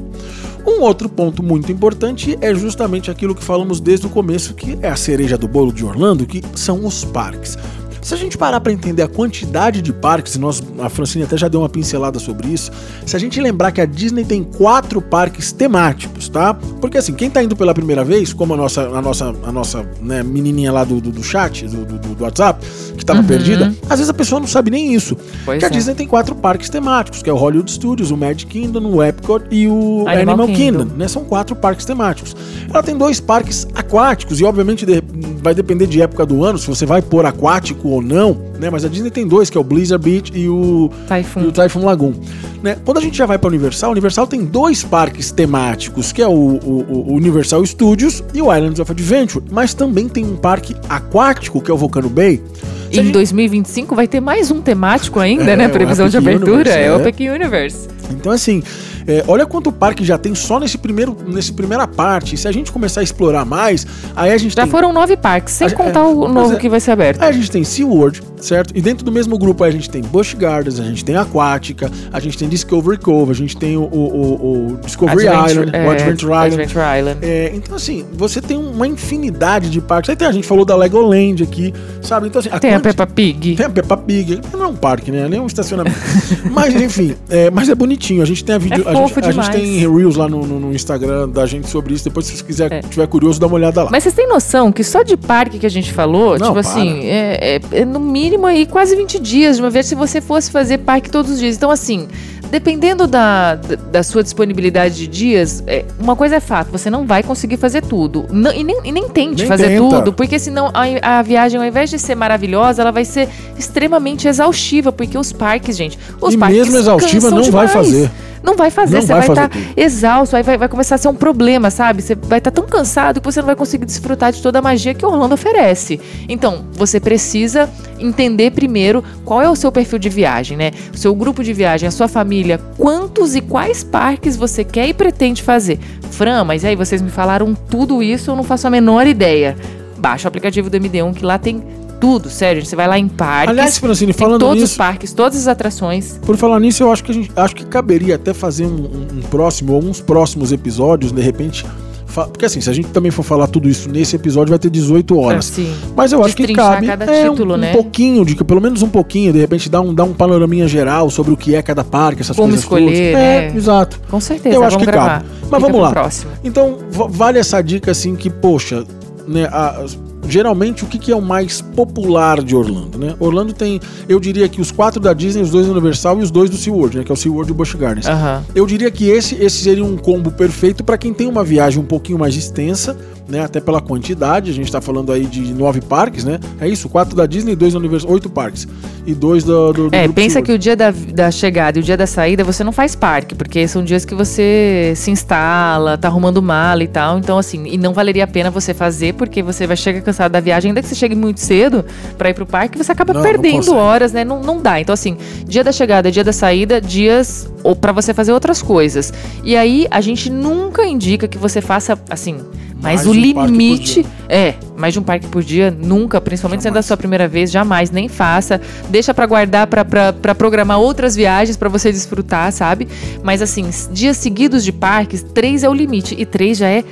[0.66, 4.88] Um outro ponto muito importante é justamente aquilo que falamos desde o começo, que é
[4.88, 7.56] a cereja do bolo de Orlando, que são os parques.
[8.04, 11.38] Se a gente parar para entender a quantidade de parques, e nós, a Francine até
[11.38, 12.70] já deu uma pincelada sobre isso,
[13.06, 16.52] se a gente lembrar que a Disney tem quatro parques temáticos, tá?
[16.52, 19.88] Porque assim, quem tá indo pela primeira vez, como a nossa, a nossa, a nossa
[20.02, 22.62] né, menininha lá do, do, do chat, do, do, do, WhatsApp,
[22.94, 23.26] que tava uhum.
[23.26, 25.16] perdida, às vezes a pessoa não sabe nem isso.
[25.42, 25.68] Pois que é.
[25.68, 29.02] a Disney tem quatro parques temáticos, que é o Hollywood Studios, o Magic Kingdom, o
[29.02, 31.08] Epcot e o Animal, Animal Kingdom, Kingdom né?
[31.08, 32.36] São quatro parques temáticos.
[32.68, 35.02] Ela tem dois parques aquáticos, e obviamente de,
[35.42, 38.70] vai depender de época do ano, se você vai pôr aquático ou não, né?
[38.70, 41.52] Mas a Disney tem dois, que é o Blizzard Beach e o Typhoon, e o
[41.52, 42.14] Typhoon Lagoon.
[42.62, 42.76] Né?
[42.84, 46.30] Quando a gente já vai para Universal, Universal tem dois parques temáticos, que é o,
[46.30, 51.60] o, o, Universal Studios e o Islands of Adventure, mas também tem um parque aquático,
[51.60, 52.42] que é o Volcano Bay.
[52.90, 53.12] E em gente...
[53.12, 55.68] 2025 vai ter mais um temático ainda, é, né?
[55.68, 57.88] Previsão de abertura, Universe, é, é o Epic Universe.
[58.10, 58.62] Então, assim,
[59.06, 62.36] é, olha quanto parque já tem só nesse primeiro, nesse primeira parte.
[62.36, 63.86] Se a gente começar a explorar mais,
[64.16, 64.70] aí a gente já tem...
[64.70, 67.22] foram nove parques, sem a, contar é, o novo é, que vai ser aberto.
[67.22, 68.76] Aí a gente tem SeaWorld, certo?
[68.76, 71.90] E dentro do mesmo grupo aí a gente tem Busch Gardens, a gente tem Aquática,
[72.12, 75.90] a gente tem Discovery Cove, a gente tem o, o, o Discovery Adventure, Island, o
[75.90, 76.54] Adventure Island.
[76.54, 77.18] Adventure Island.
[77.22, 80.10] É, então, assim, você tem uma infinidade de parques.
[80.10, 82.28] Aí tem, a gente falou da Legoland aqui, sabe?
[82.28, 82.88] Então, assim, a tem quanti...
[82.88, 83.56] a Peppa Pig.
[83.56, 84.40] Tem a Peppa Pig.
[84.52, 85.28] Não é um parque, né?
[85.28, 85.96] Nem um estacionamento.
[86.50, 88.22] mas, enfim, é, mas é bonitinho.
[88.22, 88.84] A gente tem a vídeo.
[88.94, 92.04] A, gente, a gente tem Reels lá no, no, no, Instagram da gente sobre isso.
[92.04, 92.80] Depois, se você quiser, é.
[92.82, 93.90] tiver curioso, dá uma olhada lá.
[93.90, 96.60] Mas vocês têm noção que só de parque que a gente falou, Não, tipo para.
[96.60, 100.20] assim, é, é, é, no mínimo aí quase 20 dias de uma vez se você
[100.20, 101.56] fosse fazer parque todos os dias.
[101.56, 102.08] Então, assim,
[102.54, 103.56] dependendo da,
[103.90, 107.82] da sua disponibilidade de dias, é, uma coisa é fato, você não vai conseguir fazer
[107.82, 108.26] tudo.
[108.30, 109.96] Não, e, nem, e nem tente nem fazer tenta.
[109.96, 113.28] tudo, porque senão a, a, viagem, ao invés de ser maravilhosa, ela vai ser
[113.58, 117.72] extremamente exaustiva, porque os parques, gente, os e parques mesmo exaustiva não demais.
[117.72, 118.10] vai fazer.
[118.44, 121.08] Não vai fazer, não você vai estar tá exausto, aí vai, vai, começar a ser
[121.08, 122.02] um problema, sabe?
[122.02, 124.62] Você vai estar tá tão cansado que você não vai conseguir desfrutar de toda a
[124.62, 125.98] magia que Orlando oferece.
[126.28, 130.72] Então, você precisa entender primeiro qual é o seu perfil de viagem, né?
[130.92, 134.92] O seu grupo de viagem, a sua família, quantos e quais parques você quer e
[134.92, 135.78] pretende fazer.
[136.10, 139.56] Fran, mas aí vocês me falaram tudo isso, eu não faço a menor ideia.
[139.96, 141.62] Baixa o aplicativo do MD1 que lá tem
[142.04, 142.64] tudo, sério.
[142.64, 143.48] Você vai lá em parques.
[143.48, 146.20] Aliás, Francine, falando todos nisso, os parques, todas as atrações.
[146.20, 149.06] Por falar nisso, eu acho que a gente acho que caberia até fazer um, um,
[149.18, 151.64] um próximo ou uns próximos episódios, de repente.
[152.12, 155.18] Porque assim, se a gente também for falar tudo isso nesse episódio, vai ter 18
[155.18, 155.50] horas.
[155.50, 155.74] É, sim.
[155.96, 157.70] Mas eu acho que cabe cada é, título, um, né?
[157.70, 161.10] um pouquinho, de, pelo menos um pouquinho, de repente dar um, dar um panoraminha geral
[161.10, 162.98] sobre o que é cada parque, essas Como coisas escolher, todas.
[162.98, 163.56] É, né?
[163.56, 164.00] exato.
[164.08, 165.22] Com certeza, eu acho que gravar.
[165.22, 165.26] cabe.
[165.40, 165.90] Mas Fica vamos lá.
[165.90, 166.30] Próximo.
[166.44, 168.84] Então, vale essa dica assim que, poxa,
[169.26, 169.84] né, a,
[170.28, 173.14] geralmente o que, que, é o mais popular de Orlando, né?
[173.18, 176.30] Orlando tem, eu diria que os quatro da Disney, os dois da Universal e os
[176.30, 177.04] dois do SeaWorld, né?
[177.04, 178.06] Que é o SeaWorld e o Busch Gardens.
[178.06, 178.42] Uhum.
[178.54, 181.86] Eu diria que esse, esse seria um combo perfeito para quem tem uma viagem um
[181.86, 182.96] pouquinho mais extensa,
[183.28, 183.40] né?
[183.40, 186.38] Até pela quantidade, a gente tá falando aí de nove parques, né?
[186.60, 188.66] É isso, quatro da Disney, dois da Universal, oito parques.
[189.06, 191.84] E dois do, do, do É, pensa que o dia da, da chegada e o
[191.84, 196.08] dia da saída você não faz parque, porque são dias que você se instala, tá
[196.08, 197.18] arrumando mala e tal.
[197.18, 200.40] Então, assim, e não valeria a pena você fazer, porque você vai chegar cansado da
[200.40, 201.84] viagem, ainda que você chegue muito cedo
[202.16, 204.24] para ir pro parque, você acaba não, perdendo não horas, né?
[204.24, 204.80] Não, não dá.
[204.80, 209.12] Então, assim, dia da chegada, dia da saída, dias ou para você fazer outras coisas.
[209.42, 212.40] E aí, a gente nunca indica que você faça, assim,
[212.84, 216.74] mas mais o um limite é, mais de um parque por dia, nunca, principalmente jamais.
[216.74, 218.60] sendo a sua primeira vez, jamais, nem faça.
[218.90, 222.86] Deixa para guardar para programar outras viagens para você desfrutar, sabe?
[223.22, 226.14] Mas assim, dias seguidos de parques, três é o limite.
[226.18, 226.84] E três já é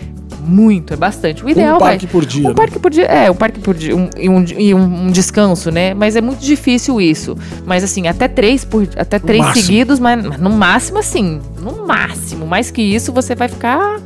[0.44, 1.44] muito, é bastante.
[1.44, 2.44] O ideal um parque vai, por dia.
[2.44, 2.54] Um né?
[2.54, 5.94] parque por dia, é, um parque por dia um, e, um, e um, descanso, né?
[5.94, 7.36] Mas é muito difícil isso.
[7.64, 12.46] Mas assim, até três por até três seguidos, mas, mas no máximo assim, no máximo.
[12.46, 14.00] Mais que isso, você vai ficar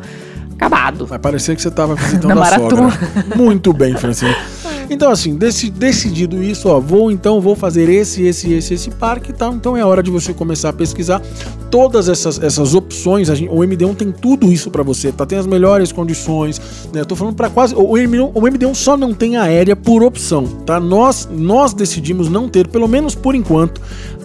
[0.53, 1.07] acabado.
[1.07, 2.89] Vai parecer que você estava visitando a sogra.
[3.37, 4.35] Muito bem, Francine.
[4.89, 9.31] Então, assim, dec decidido isso, ó, vou então, vou fazer esse, esse, esse, esse parque
[9.31, 9.53] e tal.
[9.55, 11.21] Então é hora de você começar a pesquisar
[11.77, 13.29] todas essas, essas opções.
[13.29, 15.27] Gente, o MD1 tem tudo isso para você, tá?
[15.27, 16.59] Tem as melhores condições,
[16.91, 17.03] né?
[17.03, 17.75] Eu tô falando para quase.
[17.75, 20.81] O MD1, o MD1 só não tem aérea por opção, tá?
[20.81, 23.83] Nós, nós decidimos não ter, pelo menos por enquanto,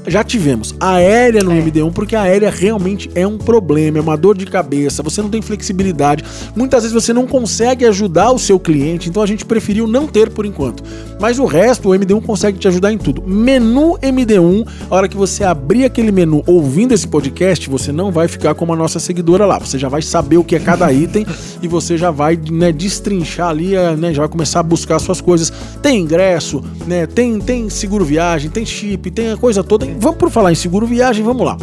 [0.08, 1.62] já tivemos aérea no é.
[1.62, 5.30] MD1, porque a aérea realmente é um problema, é uma dor de cabeça, você não
[5.30, 6.24] tem flexibilidade,
[6.56, 10.30] muitas vezes você não consegue ajudar o seu cliente, então a gente preferiu não ter
[10.30, 10.84] por enquanto.
[11.20, 13.22] Mas o resto, o MD1 consegue te ajudar em tudo.
[13.26, 18.28] Menu MD1, a hora que você abrir aquele menu ouvindo esse podcast, você não vai
[18.28, 19.58] ficar como a nossa seguidora lá.
[19.58, 21.26] Você já vai saber o que é cada item
[21.62, 25.20] e você já vai né, destrinchar ali, eh, né, já vai começar a buscar suas
[25.20, 25.52] coisas.
[25.82, 29.88] Tem ingresso, né, tem, tem seguro viagem, tem chip, tem a coisa toda.
[30.00, 31.58] Vamos por falar em seguro viagem, vamos lá.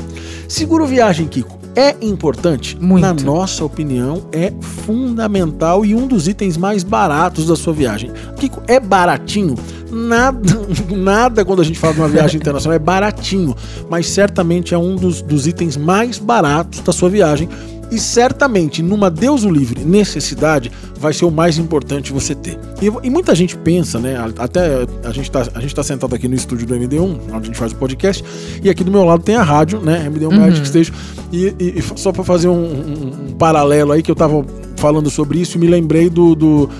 [0.48, 2.76] Seguro viagem, Kiko, é importante?
[2.80, 3.02] Muito.
[3.02, 8.10] Na nossa opinião, é fundamental e um dos itens mais baratos da sua viagem.
[8.36, 9.54] Kiko, é baratinho?
[9.88, 10.40] Nada,
[10.90, 13.54] nada quando a gente fala de uma viagem internacional é baratinho,
[13.88, 17.48] mas certamente é um dos, dos itens mais baratos da sua viagem
[17.90, 22.58] e certamente, numa Deus o livre necessidade, vai ser o mais importante você ter.
[22.82, 24.16] E, e muita gente pensa, né?
[24.38, 27.40] Até a gente, tá, a gente tá sentado aqui no estúdio do MD1, onde a
[27.40, 28.24] gente faz o podcast,
[28.62, 30.08] e aqui do meu lado tem a rádio, né?
[30.10, 30.40] MD1 uhum.
[30.40, 30.92] Magic Station.
[31.32, 34.44] E, e, e só para fazer um, um, um, paralelo aí, que eu tava
[34.76, 36.70] falando sobre isso, me lembrei do, do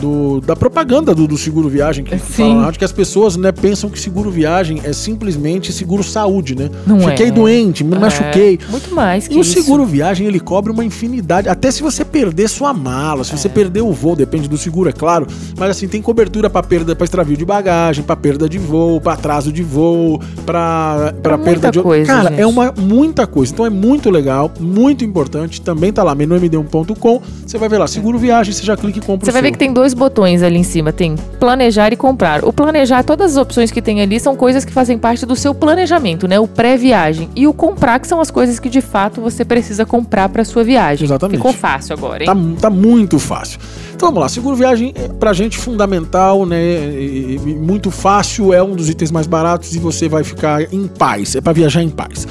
[0.00, 3.90] do, da propaganda do, do, seguro viagem que, que falam que as pessoas né, pensam
[3.90, 6.70] que seguro viagem é simplesmente seguro saúde, né?
[6.86, 7.30] Não Fiquei é.
[7.30, 7.98] doente, me é.
[7.98, 8.58] machuquei.
[8.70, 9.52] Muito mais que E o isso.
[9.52, 13.36] seguro viagem ele cobre uma infinidade, até se você perder sua mala, se é.
[13.36, 16.94] você perder o voo, depende do seguro, é claro, mas assim tem cobertura para perda,
[16.94, 21.70] para extravio de bagagem, para perda de voo, para atraso de voo, para para perda
[21.70, 22.40] de coisa, Cara, gente.
[22.40, 23.52] é uma muita coisa.
[23.52, 25.60] Então é muito legal, muito importante.
[25.60, 27.22] Também tá lá menumd1.com.
[27.46, 29.58] Você vai ver lá seguro viagem, você já clica e compra Você vai ver que
[29.58, 30.92] tem dois botões ali em cima.
[30.92, 32.44] Tem planejar e comprar.
[32.44, 35.54] O planejar, todas as opções que tem ali são coisas que fazem parte do seu
[35.54, 36.38] planejamento, né?
[36.38, 37.28] O pré-viagem.
[37.34, 40.64] E o comprar, que são as coisas que de fato você precisa comprar para sua
[40.64, 41.04] viagem.
[41.04, 41.36] Exatamente.
[41.38, 42.26] Ficou fácil agora, hein?
[42.26, 43.58] Tá, tá muito fácil.
[43.94, 46.62] Então vamos lá, seguro viagem é pra gente fundamental, né?
[46.62, 50.86] E, e muito fácil, é um dos itens mais baratos e você vai ficar em
[50.86, 51.34] paz.
[51.34, 52.26] É para viajar em paz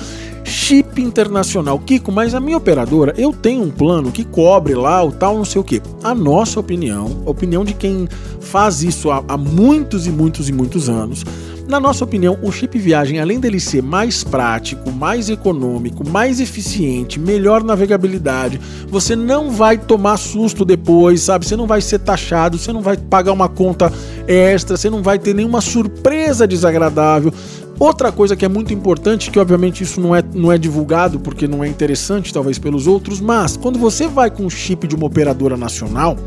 [0.47, 1.77] chip internacional.
[1.77, 5.45] Kiko, mas a minha operadora, eu tenho um plano que cobre lá o tal não
[5.45, 5.81] sei o que.
[6.03, 8.07] A nossa opinião, a opinião de quem
[8.39, 11.23] faz isso há, há muitos e muitos e muitos anos,
[11.67, 17.19] na nossa opinião, o chip viagem, além dele ser mais prático, mais econômico, mais eficiente,
[17.19, 18.57] melhor navegabilidade,
[18.87, 21.45] você não vai tomar susto depois, sabe?
[21.45, 23.91] Você não vai ser taxado, você não vai pagar uma conta
[24.25, 27.33] extra, você não vai ter nenhuma surpresa desagradável.
[27.79, 31.47] Outra coisa que é muito importante, que obviamente isso não é, não é divulgado porque
[31.47, 35.05] não é interessante talvez pelos outros, mas quando você vai com o chip de uma
[35.05, 36.17] operadora nacional,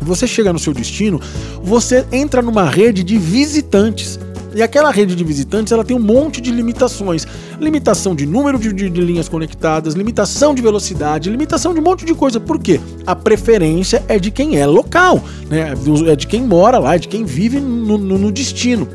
[0.00, 1.20] você chega no seu destino,
[1.60, 4.18] você entra numa rede de visitantes.
[4.54, 7.26] E aquela rede de visitantes ela tem um monte de limitações.
[7.60, 12.06] Limitação de número de, de, de, linhas conectadas, limitação de velocidade, limitação de um monte
[12.06, 12.38] de coisa.
[12.38, 12.80] Por quê?
[13.04, 15.74] A preferência é de quem é local, né?
[16.06, 18.88] é de quem mora lá, é de quem vive no, no, no destino.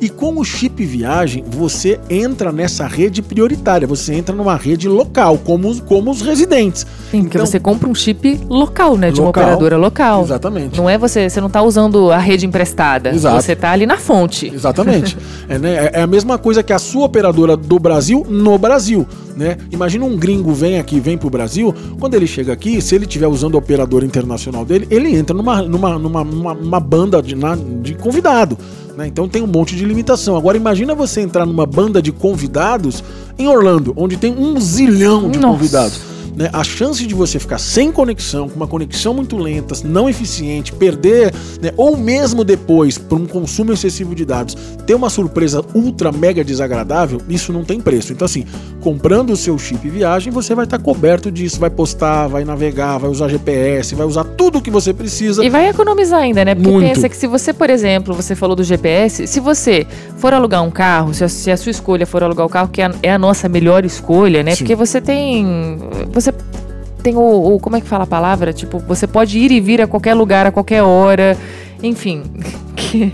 [0.00, 5.38] E com o chip viagem, você entra nessa rede prioritária, você entra numa rede local,
[5.38, 6.86] como, como os residentes.
[7.10, 9.10] Sim, porque então, você compra um chip local, né?
[9.10, 10.22] De local, uma operadora local.
[10.22, 10.76] Exatamente.
[10.76, 13.14] Não é você, você não está usando a rede emprestada.
[13.14, 13.40] Exato.
[13.40, 14.52] Você está ali na fonte.
[14.52, 15.16] Exatamente.
[15.48, 19.06] é, né, é a mesma coisa que a sua operadora do Brasil no Brasil.
[19.36, 19.56] Né?
[19.70, 23.26] Imagina um gringo vem aqui, vem pro Brasil, quando ele chega aqui, se ele estiver
[23.26, 27.56] usando a operadora internacional dele, ele entra numa, numa, numa, numa, numa banda de, na,
[27.56, 28.56] de convidado.
[28.96, 29.06] Né?
[29.06, 30.36] Então tem um monte de limitação.
[30.36, 33.02] Agora imagina você entrar numa banda de convidados
[33.38, 35.58] em Orlando, onde tem um zilhão de Nossa.
[35.58, 36.13] convidados.
[36.36, 40.72] Né, a chance de você ficar sem conexão, com uma conexão muito lenta, não eficiente,
[40.72, 46.10] perder, né, ou mesmo depois, por um consumo excessivo de dados, ter uma surpresa ultra
[46.10, 48.12] mega desagradável, isso não tem preço.
[48.12, 48.44] Então, assim,
[48.80, 53.10] comprando o seu chip viagem, você vai estar coberto disso, vai postar, vai navegar, vai
[53.10, 55.44] usar GPS, vai usar tudo o que você precisa.
[55.44, 56.54] E vai economizar ainda, né?
[56.54, 56.94] Porque Muito.
[56.94, 60.70] pensa que se você, por exemplo, você falou do GPS, se você for alugar um
[60.70, 63.12] carro, se a, se a sua escolha for alugar o carro, que é a, é
[63.12, 64.52] a nossa melhor escolha, né?
[64.52, 64.58] Sim.
[64.58, 65.78] Porque você tem.
[66.12, 66.23] Você
[67.04, 68.52] tem o, o, Como é que fala a palavra?
[68.52, 71.36] Tipo, você pode ir e vir a qualquer lugar, a qualquer hora.
[71.82, 72.22] Enfim.
[72.74, 73.12] Que.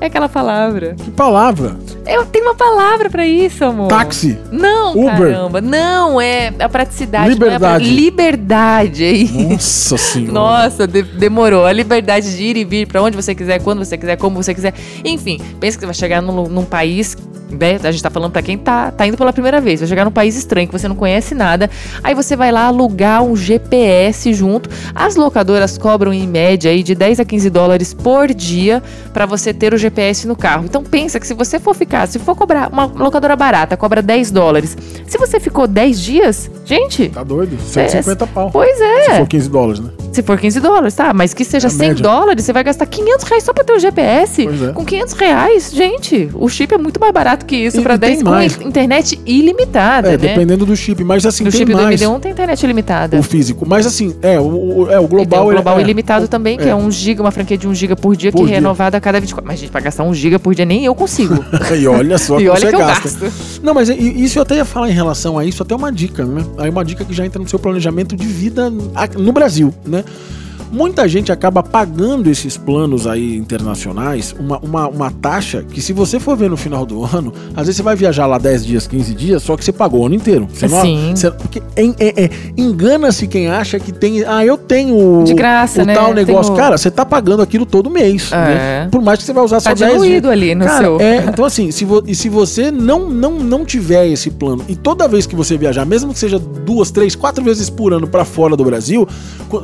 [0.00, 0.94] É aquela palavra.
[0.94, 1.76] Que palavra?
[2.06, 3.88] Eu tenho uma palavra pra isso, amor.
[3.88, 4.38] Táxi.
[4.50, 5.10] Não, Uber.
[5.34, 5.60] caramba.
[5.60, 7.38] Não, é a praticidade.
[7.38, 7.94] não é a pra- Liberdade.
[7.94, 9.04] liberdade.
[9.04, 9.92] É isso.
[9.92, 10.32] Nossa senhora.
[10.32, 11.66] Nossa, de- demorou.
[11.66, 14.54] A liberdade de ir e vir pra onde você quiser, quando você quiser, como você
[14.54, 14.72] quiser.
[15.04, 17.14] Enfim, pensa que você vai chegar num, num país.
[17.50, 17.78] Né?
[17.82, 19.80] A gente tá falando pra quem tá, tá indo pela primeira vez.
[19.80, 21.68] Vai chegar num país estranho que você não conhece nada.
[22.02, 24.70] Aí você vai lá alugar um GPS junto.
[24.94, 28.82] As locadoras cobram em média aí de 10 a 15 dólares por dia
[29.12, 30.64] pra você ter o GPS no carro.
[30.64, 34.30] Então pensa que se você for ficar, se for cobrar uma locadora barata, cobra 10
[34.30, 34.76] dólares.
[35.06, 37.56] Se você ficou 10 dias, gente, Tá doido?
[37.60, 38.50] 150 pau.
[38.52, 39.18] pois Se é.
[39.18, 39.90] for 15 dólares, né?
[40.12, 41.12] Se for 15 dólares, tá?
[41.14, 42.02] Mas que seja é 100 média.
[42.02, 44.48] dólares, você vai gastar 500 reais só pra ter o GPS.
[44.48, 44.72] É.
[44.72, 48.30] Com 500 reais, gente, o chip é muito mais barato que isso para 10 com
[48.30, 48.60] mais.
[48.60, 50.08] internet ilimitada.
[50.08, 50.16] É, né?
[50.16, 51.02] dependendo do chip.
[51.04, 52.00] Mas assim, no tem chip mais.
[52.00, 53.18] do MD1 tem internet ilimitada.
[53.18, 53.66] O físico.
[53.66, 55.48] Mas assim, é, o, o é, o global.
[55.48, 58.16] o global é, ilimitado também, que é 1 GB, uma franquia de 1 GB por
[58.16, 58.54] dia, por que dia.
[58.54, 59.46] é renovada a cada 24.
[59.46, 61.44] Mas, gente, pra gastar 1 GB por dia, nem eu consigo.
[61.78, 63.08] e olha só e olha que gasta.
[63.08, 63.60] Eu gasto.
[63.62, 66.44] Não, mas isso eu até ia falar em relação a isso, até uma dica, né?
[66.58, 68.70] Aí uma dica que já entra no seu planejamento de vida
[69.16, 70.04] no Brasil, né?
[70.72, 76.20] Muita gente acaba pagando esses planos aí internacionais uma, uma, uma taxa que, se você
[76.20, 79.14] for ver no final do ano, às vezes você vai viajar lá 10 dias, 15
[79.14, 80.48] dias, só que você pagou o ano inteiro.
[80.52, 81.12] Você não, Sim.
[81.14, 84.24] Você, porque é, é, é, engana-se quem acha que tem.
[84.24, 85.24] Ah, eu tenho.
[85.24, 85.94] De graça, o né?
[85.94, 86.52] tal negócio.
[86.52, 86.64] Tenho...
[86.64, 88.30] Cara, você tá pagando aquilo todo mês.
[88.32, 88.36] É.
[88.36, 88.88] Né?
[88.90, 90.24] Por mais que você vai usar tá só 10 dias.
[90.24, 91.00] ali no Cara, seu.
[91.00, 94.76] É, então, assim, se, vo, e se você não, não, não tiver esse plano, e
[94.76, 98.24] toda vez que você viajar, mesmo que seja duas, três, quatro vezes por ano para
[98.24, 99.08] fora do Brasil,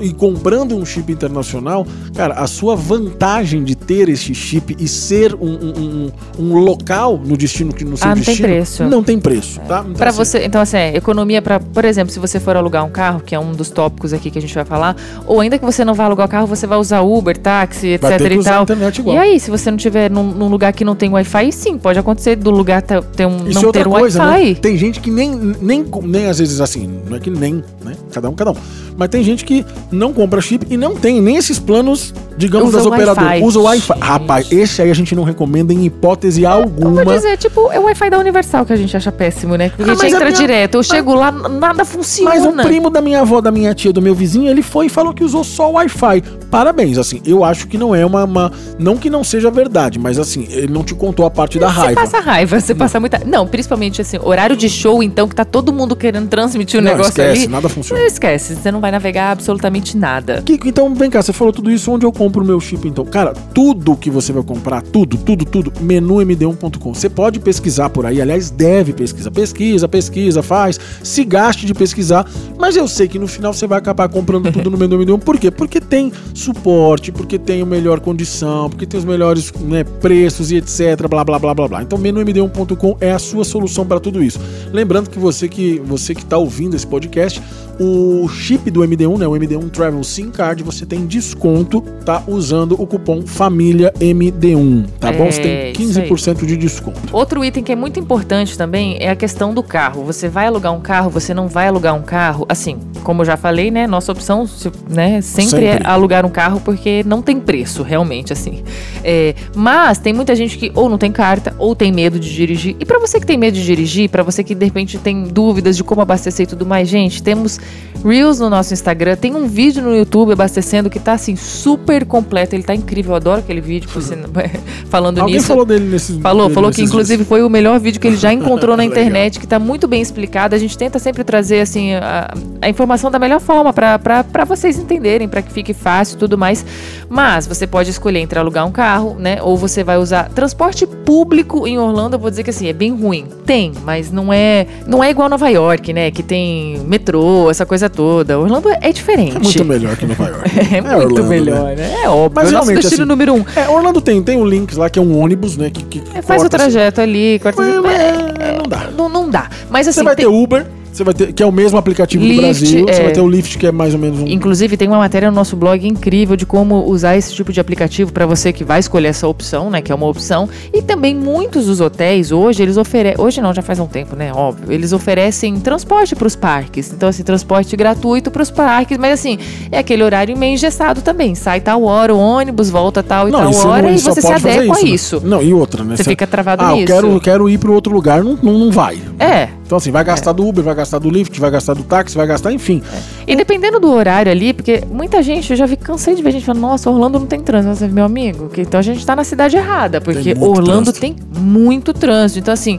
[0.01, 5.35] e comprando um chip internacional, cara, a sua vantagem de ter esse chip e ser
[5.35, 8.85] um, um, um, um local no destino que no seu ah, não destino tem preço.
[8.85, 9.81] não tem preço, tá?
[9.81, 12.85] Então, para assim, você, então assim, é, economia para, por exemplo, se você for alugar
[12.85, 15.59] um carro, que é um dos tópicos aqui que a gente vai falar, ou ainda
[15.59, 18.33] que você não vá alugar o carro, você vai usar Uber, táxi, etc vai ter
[18.33, 18.67] e tal.
[19.07, 21.99] E aí, se você não tiver num, num, lugar que não tem Wi-Fi, sim, pode
[21.99, 24.19] acontecer do lugar ter, ter um Isso não é ter Wi-Fi.
[24.19, 24.55] Né?
[24.55, 25.31] Tem gente que nem,
[25.61, 27.95] nem nem às vezes assim, não é que nem, né?
[28.13, 28.57] Cada um, cada um.
[28.97, 32.79] Mas tem gente que não compra chip e não tem nem esses planos digamos, usa
[32.79, 33.43] das operadoras.
[33.43, 33.95] Usa o Wi-Fi.
[34.01, 37.05] Rapaz, esse aí a gente não recomenda em hipótese é, alguma.
[37.05, 39.71] Vou dizer, tipo, é o Wi-Fi da Universal que a gente acha péssimo, né?
[39.71, 40.41] Porque ah, a gente entra a minha...
[40.41, 40.75] direto.
[40.77, 42.31] Eu chego lá, nada funciona.
[42.31, 44.89] Mas um primo da minha avó, da minha tia, do meu vizinho, ele foi e
[44.89, 46.23] falou que usou só o Wi-Fi.
[46.51, 50.19] Parabéns, assim, eu acho que não é uma, uma, Não que não seja verdade, mas
[50.19, 52.01] assim, ele não te contou a parte da raiva.
[52.01, 52.79] Você passa raiva, você não.
[52.79, 53.23] passa muita.
[53.25, 56.93] Não, principalmente assim, horário de show, então, que tá todo mundo querendo transmitir o não,
[56.93, 57.49] negócio esquece, ali.
[57.49, 58.01] nada funciona.
[58.01, 60.43] Não esquece, você não vai navegar absolutamente nada.
[60.45, 63.03] Kiko, então vem cá, você falou tudo isso, onde eu compro o meu chip, então?
[63.03, 66.93] Cara, tudo que você vai comprar, tudo, tudo, tudo, menumd1.com.
[66.93, 69.31] Você pode pesquisar por aí, aliás, deve pesquisar.
[69.31, 73.79] Pesquisa, pesquisa, faz, se gaste de pesquisar, mas eu sei que no final você vai
[73.79, 75.19] acabar comprando tudo no menumd1.
[75.21, 75.51] Por quê?
[75.51, 80.57] Porque tem suporte, porque tem a melhor condição, porque tem os melhores né, preços e
[80.57, 81.83] etc, blá, blá, blá, blá, blá.
[81.85, 84.39] Então, menumd1.com é a sua solução para tudo isso.
[84.75, 87.43] Lembrando que você que você que está ouvindo esse podcast,
[87.79, 92.23] o chip do MD1, né, o MD1 Travel SIM Card, você tem desconto, tá?
[92.27, 95.31] Usando o cupom Família MD1, tá é, bom?
[95.31, 97.01] Você tem 15% de desconto.
[97.13, 100.05] Outro item que é muito importante também é a questão do carro.
[100.05, 103.37] Você vai alugar um carro, você não vai alugar um carro, assim, como eu já
[103.37, 104.49] falei, né, nossa opção,
[104.89, 105.67] né, sempre, sempre.
[105.67, 108.63] é alugar um carro porque não tem preço, realmente, assim.
[109.05, 112.77] É, mas tem muita gente que ou não tem carta ou tem medo de dirigir.
[112.81, 115.77] E para você que tem medo de dirigir, para você que de repente tem dúvidas
[115.77, 117.59] de como abastecer e tudo mais, gente, temos
[118.05, 122.55] Reels no nosso Instagram, tem um vídeo no YouTube abastecendo que tá assim super completo,
[122.55, 124.17] ele tá incrível, eu adoro aquele vídeo você,
[124.89, 125.49] falando Alguém nisso.
[125.49, 127.29] falou dele nesse Falou, falou que inclusive dias.
[127.29, 130.55] foi o melhor vídeo que ele já encontrou na internet, que tá muito bem explicado.
[130.55, 135.29] A gente tenta sempre trazer assim a, a informação da melhor forma para vocês entenderem,
[135.29, 136.65] para que fique fácil e tudo mais.
[137.09, 141.67] Mas você pode escolher entre alugar um carro, né, ou você vai usar transporte público
[141.67, 143.27] em Orlando, eu vou dizer que assim, é bem ruim.
[143.45, 147.89] Tem, mas não é, não é igual Nova York, né, que tem metrô, essa coisa
[147.89, 148.39] toda.
[148.39, 149.37] Orlando é diferente.
[149.37, 150.51] É muito melhor que Nova York.
[150.59, 151.77] é, é, muito Orlando, melhor, né?
[151.77, 152.03] né?
[152.03, 152.33] É óbvio.
[152.35, 153.45] Mas é realmente, destino assim, número um.
[153.55, 155.71] É, Orlando tem, tem um link lá que é um ônibus, né?
[155.71, 156.57] Que, que é, faz o assim.
[156.57, 157.11] trajeto assim.
[157.11, 158.91] ali, corta mas, é, não dá.
[158.97, 159.49] Não, não dá.
[159.71, 160.01] Mas assim.
[160.01, 160.27] Você vai tem...
[160.27, 160.67] ter Uber.
[160.97, 162.89] Você vai ter, que é o mesmo aplicativo Lyft, do Brasil.
[162.89, 164.27] É, você vai ter o Lyft, que é mais ou menos um.
[164.27, 168.11] Inclusive, tem uma matéria no nosso blog incrível de como usar esse tipo de aplicativo
[168.11, 169.83] para você que vai escolher essa opção, né?
[169.83, 170.49] Que é uma opção.
[170.73, 173.23] E também muitos dos hotéis hoje, eles oferecem.
[173.23, 174.33] Hoje não, já faz um tempo, né?
[174.33, 174.73] Óbvio.
[174.73, 176.91] Eles oferecem transporte para os parques.
[176.91, 178.97] Então, assim, transporte gratuito para os parques.
[178.97, 179.39] Mas assim,
[179.71, 181.35] é aquele horário meio engessado também.
[181.35, 184.33] Sai tal hora, o ônibus, volta tal e não, tal hora não, e você se
[184.33, 185.21] adequa isso, a isso.
[185.21, 185.29] Né?
[185.29, 185.95] Não, e outra, né?
[185.95, 186.91] Você, você fica travado ah, nisso.
[186.91, 188.99] Eu quero, quero ir para outro lugar, não, não, não vai.
[189.19, 189.51] É.
[189.67, 190.35] Então, assim, vai gastar é.
[190.35, 192.81] do Uber, vai gastar do Lyft, vai gastar do táxi, vai gastar, enfim.
[193.27, 193.33] É.
[193.33, 196.47] E dependendo do horário ali, porque muita gente, eu já vi, cansei de ver gente
[196.47, 197.93] falando, nossa, Orlando não tem trânsito.
[197.93, 201.01] Meu amigo, então a gente tá na cidade errada, porque Orlando trânsito.
[201.01, 202.39] tem muito trânsito.
[202.39, 202.79] Então, assim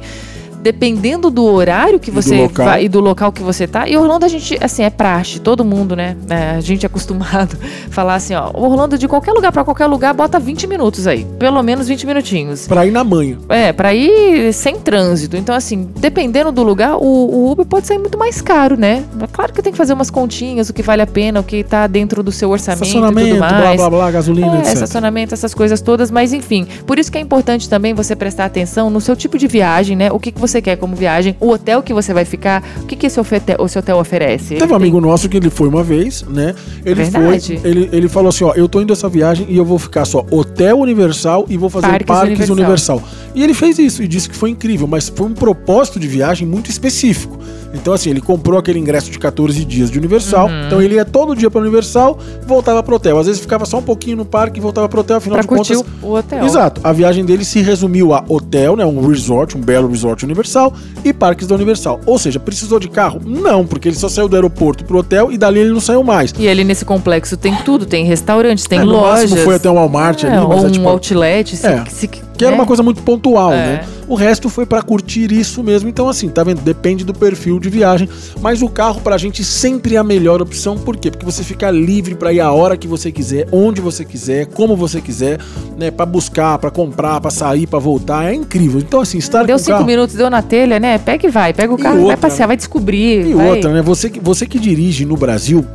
[0.67, 3.87] dependendo do horário que você e vai e do local que você tá.
[3.87, 6.17] E Orlando a gente, assim, é praxe, todo mundo, né?
[6.29, 9.85] É, a gente é acostumado a falar assim, ó, Orlando de qualquer lugar para qualquer
[9.85, 12.67] lugar bota 20 minutos aí, pelo menos 20 minutinhos.
[12.67, 13.37] Para ir na manhã.
[13.47, 15.37] É, para ir sem trânsito.
[15.37, 19.05] Então assim, dependendo do lugar, o, o, Uber pode sair muito mais caro, né?
[19.21, 21.63] É claro que tem que fazer umas continhas, o que vale a pena, o que
[21.63, 23.77] tá dentro do seu orçamento estacionamento, e tudo mais.
[23.77, 24.73] blá blá blá, gasolina, é, etc.
[24.73, 28.89] estacionamento, essas coisas todas, mas enfim, por isso que é importante também você prestar atenção
[28.89, 30.11] no seu tipo de viagem, né?
[30.11, 32.85] O que, que você você quer como viagem, o hotel que você vai ficar, o
[32.85, 34.55] que, que esse hotel, esse hotel oferece?
[34.55, 36.55] Teve um amigo nosso que ele foi uma vez, né?
[36.83, 37.59] Ele Verdade.
[37.59, 40.05] foi, ele, ele falou assim, ó, eu tô indo essa viagem e eu vou ficar
[40.05, 42.97] só Hotel Universal e vou fazer Parques, Parques Universal.
[42.97, 43.03] Universal.
[43.35, 46.47] E ele fez isso e disse que foi incrível, mas foi um propósito de viagem
[46.47, 47.37] muito específico.
[47.79, 50.47] Então, assim, ele comprou aquele ingresso de 14 dias de Universal.
[50.47, 50.65] Uhum.
[50.65, 53.17] Então, ele ia todo dia para Universal, voltava pro hotel.
[53.17, 55.47] Às vezes ficava só um pouquinho no parque e voltava pro hotel, afinal pra de
[55.47, 55.83] contas.
[56.01, 56.45] O hotel.
[56.45, 56.81] Exato.
[56.83, 58.85] A viagem dele se resumiu a hotel, né?
[58.85, 60.73] Um resort, um belo resort Universal
[61.03, 61.99] e parques da Universal.
[62.05, 63.21] Ou seja, precisou de carro?
[63.25, 66.33] Não, porque ele só saiu do aeroporto pro hotel e dali ele não saiu mais.
[66.37, 69.31] E ele nesse complexo tem tudo, tem restaurantes, tem é, lojas.
[69.31, 71.83] No foi até um Walmart é, ali, mas é, um é, tipo, outlet, se, é.
[71.89, 72.67] se que era uma é.
[72.67, 73.55] coisa muito pontual, é.
[73.55, 73.87] né?
[74.07, 75.89] O resto foi para curtir isso mesmo.
[75.89, 76.61] Então, assim, tá vendo?
[76.61, 78.07] Depende do perfil de viagem.
[78.39, 80.77] Mas o carro pra gente sempre é a melhor opção.
[80.77, 81.11] Por quê?
[81.11, 84.77] Porque você fica livre para ir a hora que você quiser, onde você quiser, como
[84.77, 85.39] você quiser,
[85.77, 85.91] né?
[85.91, 88.31] Para buscar, para comprar, para sair, para voltar.
[88.31, 88.79] É incrível.
[88.79, 89.85] Então, assim, estar Deu cinco carro...
[89.85, 90.97] minutos, deu na telha, né?
[90.97, 91.53] Pega e vai.
[91.53, 93.25] Pega o carro, outra, vai passear, vai descobrir.
[93.25, 93.49] E vai...
[93.49, 93.81] outra, né?
[93.81, 95.65] Você, você que dirige no Brasil,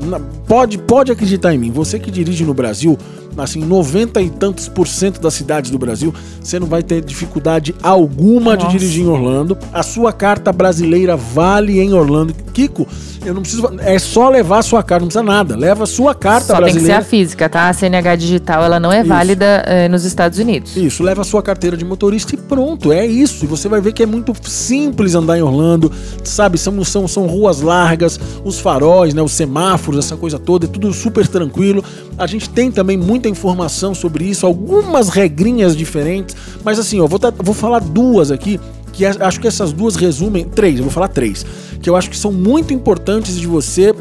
[0.47, 1.71] pode, pode acreditar em mim.
[1.71, 2.97] Você que dirige no Brasil,
[3.37, 7.75] assim, 90 e tantos por cento das cidades do Brasil, você não vai ter dificuldade
[7.83, 8.67] alguma Nossa.
[8.67, 9.57] de dirigir em Orlando.
[9.73, 12.35] A sua carta brasileira vale em Orlando.
[12.53, 12.87] Kiko,
[13.25, 13.69] eu não preciso.
[13.79, 15.57] É só levar a sua carta, não precisa nada.
[15.57, 16.73] Leva a sua carta só brasileira.
[16.73, 17.69] tem que ser a física, tá?
[17.69, 19.09] A CNH digital ela não é isso.
[19.09, 20.77] válida eh, nos Estados Unidos.
[20.77, 23.45] Isso, leva a sua carteira de motorista e pronto, é isso.
[23.45, 25.91] E você vai ver que é muito simples andar em Orlando,
[26.25, 26.59] sabe?
[26.59, 29.23] São, são, são ruas largas, os faróis, né?
[29.23, 31.83] Os semáforos, essa coisa toda, é tudo super tranquilo.
[32.19, 37.21] A gente tem também muita informação sobre isso, algumas regrinhas diferentes, mas assim, ó, vou,
[37.39, 38.59] vou falar duas aqui
[38.93, 41.47] que acho que essas duas resumem três, eu vou falar três,
[41.81, 43.95] que eu acho que são muito importantes de você,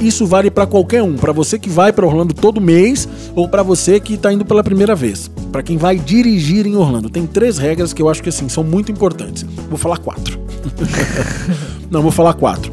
[0.00, 3.46] e isso vale para qualquer um, para você que vai para Orlando todo mês ou
[3.46, 7.10] para você que está indo pela primeira vez, para quem vai dirigir em Orlando.
[7.10, 9.44] Tem três regras que eu acho que assim são muito importantes.
[9.68, 10.40] Vou falar quatro.
[11.90, 12.72] Não, vou falar quatro.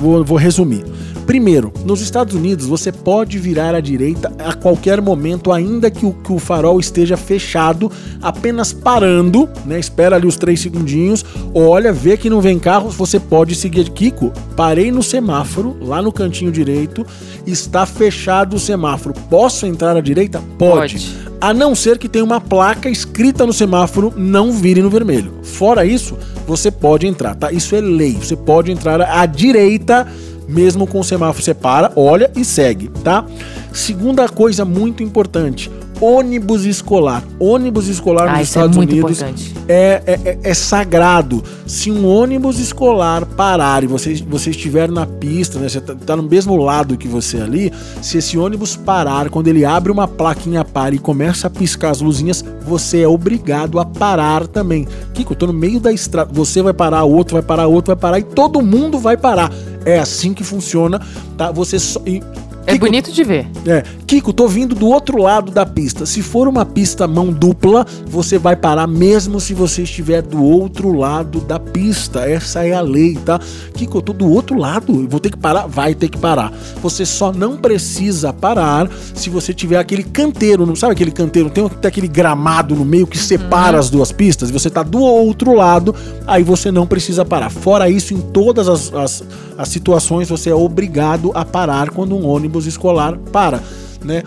[0.00, 0.84] Vou, vou resumir.
[1.26, 6.12] Primeiro, nos Estados Unidos você pode virar à direita a qualquer momento, ainda que o,
[6.12, 7.90] que o farol esteja fechado,
[8.22, 9.78] apenas parando, né?
[9.78, 13.90] Espera ali os três segundinhos, olha, vê que não vem carro, você pode seguir.
[13.90, 17.04] Kiko, parei no semáforo, lá no cantinho direito,
[17.46, 19.14] está fechado o semáforo.
[19.28, 20.40] Posso entrar à direita?
[20.56, 20.94] Pode.
[20.94, 21.26] pode.
[21.40, 25.34] A não ser que tenha uma placa escrita no semáforo, não vire no vermelho.
[25.42, 26.16] Fora isso,
[26.46, 27.52] você pode entrar, tá?
[27.52, 28.12] Isso é lei.
[28.12, 30.06] Você pode entrar à direita
[30.48, 33.24] mesmo com o semáforo você para, olha e segue, tá?
[33.72, 35.70] Segunda coisa muito importante,
[36.00, 37.24] ônibus escolar.
[37.38, 39.22] Ônibus escolar ah, nos é Estados é Unidos
[39.68, 41.42] é, é, é, sagrado.
[41.66, 46.16] Se um ônibus escolar parar e você, você estiver na pista, né, você tá, tá,
[46.16, 50.64] no mesmo lado que você ali, se esse ônibus parar, quando ele abre uma plaquinha
[50.64, 54.86] para e começa a piscar as luzinhas, você é obrigado a parar também.
[55.14, 57.72] Kiko, eu tô no meio da estrada, você vai parar, o outro vai parar, o
[57.72, 59.50] outro vai parar e todo mundo vai parar.
[59.84, 61.00] É assim que funciona,
[61.36, 61.52] tá?
[61.52, 62.00] Você só.
[62.04, 62.20] E
[62.66, 63.46] é Kiko, bonito de ver.
[63.64, 63.84] É.
[64.06, 66.04] Kiko, tô vindo do outro lado da pista.
[66.04, 70.92] Se for uma pista mão dupla, você vai parar mesmo se você estiver do outro
[70.92, 72.28] lado da pista.
[72.28, 73.40] Essa é a lei, tá?
[73.74, 75.06] Kiko, eu tô do outro lado.
[75.08, 75.66] Vou ter que parar?
[75.66, 76.52] Vai ter que parar.
[76.82, 80.66] Você só não precisa parar se você tiver aquele canteiro.
[80.66, 81.48] Não sabe aquele canteiro?
[81.48, 83.80] Tem, tem aquele gramado no meio que separa uhum.
[83.80, 84.50] as duas pistas.
[84.50, 85.94] Você tá do outro lado,
[86.26, 87.50] aí você não precisa parar.
[87.50, 89.24] Fora isso, em todas as, as,
[89.56, 93.62] as situações, você é obrigado a parar quando um ônibus ônibus escolar para,
[94.04, 94.22] né?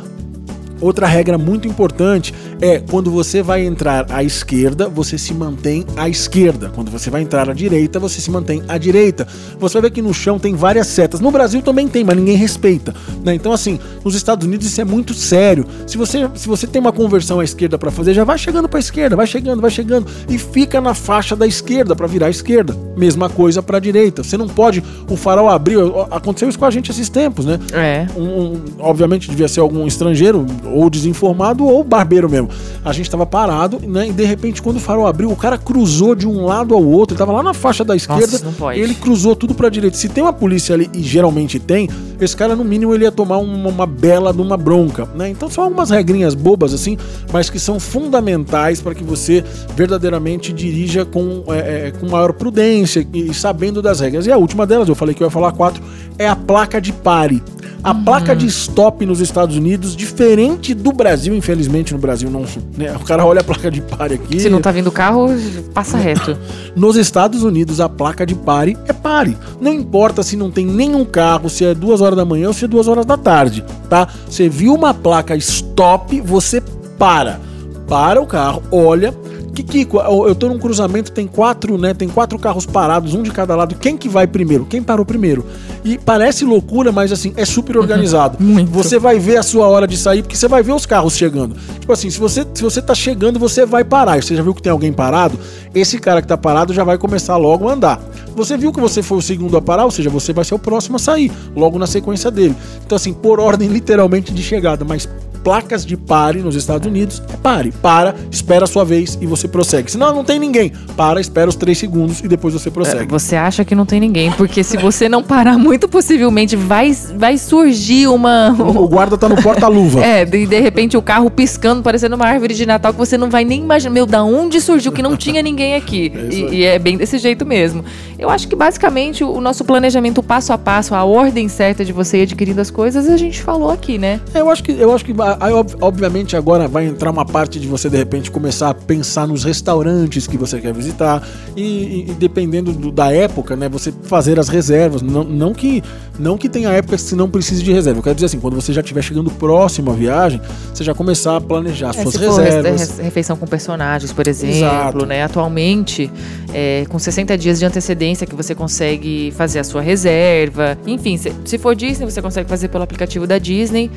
[0.82, 6.07] Outra regra muito importante é quando você vai entrar à esquerda, você se mantém à
[6.07, 6.71] esquerda.
[6.73, 9.27] Quando você vai entrar à direita, você se mantém à direita.
[9.59, 11.19] Você vai ver que no chão tem várias setas.
[11.19, 12.95] No Brasil também tem, mas ninguém respeita.
[13.25, 13.34] Né?
[13.34, 15.65] Então, assim, nos Estados Unidos isso é muito sério.
[15.85, 18.79] Se você, se você tem uma conversão à esquerda para fazer, já vai chegando para
[18.79, 22.75] esquerda, vai chegando, vai chegando e fica na faixa da esquerda para virar à esquerda.
[22.95, 24.23] Mesma coisa para a direita.
[24.23, 24.83] Você não pode.
[25.09, 26.01] O farol abriu.
[26.11, 27.59] Aconteceu isso com a gente esses tempos, né?
[27.73, 28.07] É.
[28.15, 32.49] Um, um, obviamente devia ser algum estrangeiro ou desinformado ou barbeiro mesmo.
[32.83, 34.07] A gente tava parado, né?
[34.07, 37.13] E de repente, quando o farol abriu, o cara cruzou de um lado ao outro.
[37.13, 38.39] Ele tava lá na faixa da esquerda.
[38.43, 39.97] Nossa, ele cruzou tudo pra direita.
[39.97, 41.89] Se tem uma polícia ali, e geralmente tem,
[42.19, 45.29] esse cara, no mínimo, ele ia tomar uma, uma bela de uma bronca, né?
[45.29, 46.97] Então são algumas regrinhas bobas, assim,
[47.33, 49.43] mas que são fundamentais para que você
[49.75, 54.25] verdadeiramente dirija com, é, é, com maior prudência e sabendo das regras.
[54.25, 55.83] E a última delas, eu falei que eu ia falar quatro,
[56.17, 57.41] é a placa de pare.
[57.82, 58.03] A uhum.
[58.03, 62.43] placa de stop nos Estados Unidos, diferente do Brasil, infelizmente no Brasil não.
[62.77, 62.93] Né?
[62.95, 64.39] O cara olha a placa de pare aqui.
[64.39, 65.30] Se não tá vindo o carro,
[65.73, 66.38] passa reto.
[66.75, 69.38] Nos Estados Unidos, a placa de pare é pare.
[69.61, 72.65] Não importa se não tem nenhum carro, se é duas horas da manhã ou se
[72.65, 74.07] é duas horas da tarde, tá?
[74.27, 76.61] Você viu uma placa stop, você
[76.97, 77.39] para.
[77.88, 79.15] Para o carro, olha,
[79.53, 81.93] Que Kiko, eu tô num cruzamento, tem quatro, né?
[81.93, 83.75] Tem quatro carros parados, um de cada lado.
[83.75, 84.65] Quem que vai primeiro?
[84.65, 85.45] Quem parou primeiro?
[85.83, 87.81] E parece loucura, mas assim, é super uhum.
[87.81, 88.37] organizado.
[88.43, 88.71] Muito.
[88.71, 91.55] Você vai ver a sua hora de sair, porque você vai ver os carros chegando.
[91.79, 94.21] Tipo assim, se você, se você tá chegando, você vai parar.
[94.21, 95.39] Você já viu que tem alguém parado?
[95.73, 98.01] Esse cara que tá parado já vai começar logo a andar.
[98.35, 100.59] Você viu que você foi o segundo a parar, ou seja, você vai ser o
[100.59, 102.55] próximo a sair, logo na sequência dele.
[102.85, 105.07] Então, assim, por ordem literalmente de chegada, mas
[105.43, 107.71] placas de pare nos Estados Unidos é pare.
[107.71, 109.91] Para, espera a sua vez e você prossegue.
[109.91, 110.71] Senão não tem ninguém.
[110.95, 113.03] Para, espera os três segundos e depois você prossegue.
[113.03, 116.91] É, você acha que não tem ninguém, porque se você não parar, muito possivelmente vai,
[117.15, 118.55] vai surgir uma.
[118.59, 120.01] O guarda tá no porta-luva.
[120.03, 123.29] é, de, de repente o carro piscando, parecendo uma árvore de Natal que você não
[123.29, 123.93] vai nem imaginar.
[123.93, 126.11] Meu, da onde surgiu que não tinha ninguém aqui?
[126.13, 127.83] É e, e, é bem desse jeito mesmo.
[128.17, 132.19] Eu acho que basicamente o nosso planejamento passo a passo, a ordem certa de você
[132.19, 134.19] ir adquirindo as coisas, a gente falou aqui, né?
[134.33, 137.89] Eu acho que eu acho que Aí, obviamente, agora vai entrar uma parte de você,
[137.89, 141.27] de repente, começar a pensar nos restaurantes que você quer visitar.
[141.55, 143.67] E, e, dependendo do, da época, né?
[143.69, 145.01] Você fazer as reservas.
[145.01, 145.84] Não, não, que,
[146.17, 147.99] não que tenha época que você não precise de reserva.
[147.99, 150.41] Eu quero dizer assim, quando você já estiver chegando próximo à viagem,
[150.73, 152.97] você já começar a planejar é, suas reservas.
[152.99, 155.05] refeição com personagens, por exemplo, Exato.
[155.05, 155.23] né?
[155.23, 156.11] Atualmente,
[156.53, 160.77] é, com 60 dias de antecedência que você consegue fazer a sua reserva.
[160.86, 163.91] Enfim, se, se for Disney, você consegue fazer pelo aplicativo da Disney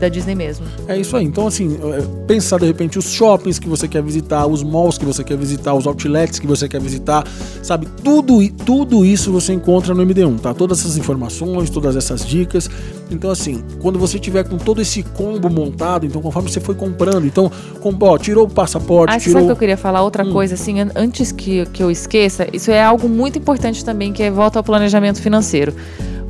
[0.00, 0.66] da Disney mesmo.
[0.88, 1.24] É isso aí.
[1.24, 5.04] Então, assim, é, pensar de repente os shoppings que você quer visitar, os malls que
[5.04, 7.24] você quer visitar, os outlets que você quer visitar,
[7.62, 7.86] sabe?
[8.02, 10.54] Tudo, tudo isso você encontra no MD1, tá?
[10.54, 12.68] Todas essas informações, todas essas dicas.
[13.10, 17.26] Então, assim, quando você tiver com todo esse combo montado, então, conforme você foi comprando,
[17.26, 19.34] então, com, ó, tirou o passaporte, ah, tirou...
[19.34, 20.02] sabe que eu queria falar?
[20.02, 20.32] Outra hum.
[20.32, 24.30] coisa, assim, antes que, que eu esqueça, isso é algo muito importante também, que é
[24.30, 25.74] volta ao planejamento financeiro.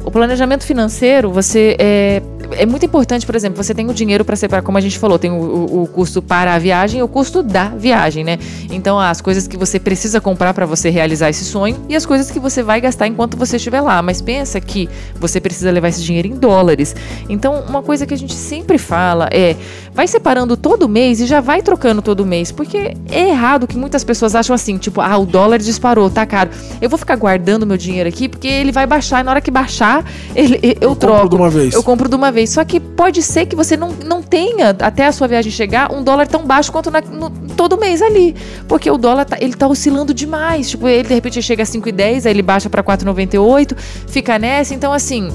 [0.02, 2.22] O planejamento financeiro, você é,
[2.52, 5.18] é muito importante, por exemplo, você tem o dinheiro para separar, como a gente falou,
[5.18, 8.38] tem o, o, custo para a viagem e o custo da viagem, né?
[8.70, 12.30] Então, as coisas que você precisa comprar para você realizar esse sonho e as coisas
[12.30, 14.00] que você vai gastar enquanto você estiver lá.
[14.00, 16.96] Mas pensa que você precisa levar esse dinheiro em dólares.
[17.28, 19.54] Então, uma coisa que a gente sempre fala é:
[19.92, 24.02] vai separando todo mês e já vai trocando todo mês, porque é errado que muitas
[24.02, 26.50] pessoas acham assim, tipo, ah, o dólar disparou, tá caro.
[26.80, 29.50] Eu vou ficar guardando meu dinheiro aqui porque ele vai baixar e na hora que
[29.50, 29.89] baixar
[30.34, 31.20] ele, eu, eu troco.
[31.22, 31.74] Compro de uma vez.
[31.74, 32.50] Eu compro de uma vez.
[32.50, 36.02] Só que pode ser que você não, não tenha, até a sua viagem chegar, um
[36.02, 38.34] dólar tão baixo quanto na, no, todo mês ali.
[38.68, 40.70] Porque o dólar tá, ele tá oscilando demais.
[40.70, 43.76] Tipo, ele de repente chega a 5,10, aí ele baixa para 4,98,
[44.06, 44.74] fica nessa.
[44.74, 45.28] Então, assim.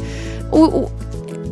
[0.51, 0.91] O, o,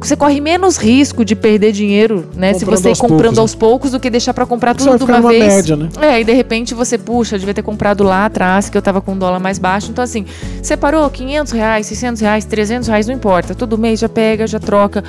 [0.07, 2.53] você corre menos risco de perder dinheiro, né?
[2.53, 3.41] Comprando se você ir comprando poucos, né?
[3.41, 5.55] aos poucos do que deixar para comprar tudo de uma vez.
[5.55, 5.89] Média, né?
[6.01, 9.17] É, e de repente você, puxa, devia ter comprado lá atrás, que eu tava com
[9.17, 9.91] dólar mais baixo.
[9.91, 10.25] Então, assim,
[10.61, 13.55] separou 500 reais, 600 reais, 300 reais, não importa.
[13.55, 15.03] Todo mês já pega, já troca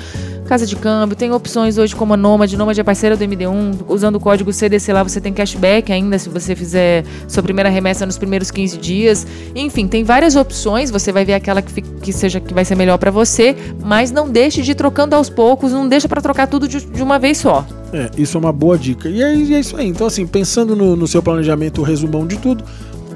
[0.45, 4.15] casa de câmbio, tem opções hoje como a Nomad, Nomad é parceira do MD1, usando
[4.15, 8.17] o código CDC lá você tem cashback ainda se você fizer sua primeira remessa nos
[8.17, 9.27] primeiros 15 dias.
[9.55, 12.97] Enfim, tem várias opções, você vai ver aquela que, que seja que vai ser melhor
[12.97, 16.67] para você, mas não deixe de ir trocando aos poucos, não deixa para trocar tudo
[16.67, 17.65] de, de, uma vez só.
[17.91, 19.09] É, isso é uma boa dica.
[19.09, 19.87] E é, é isso aí.
[19.87, 22.63] Então, assim, pensando no, no seu planejamento, o resumão de tudo,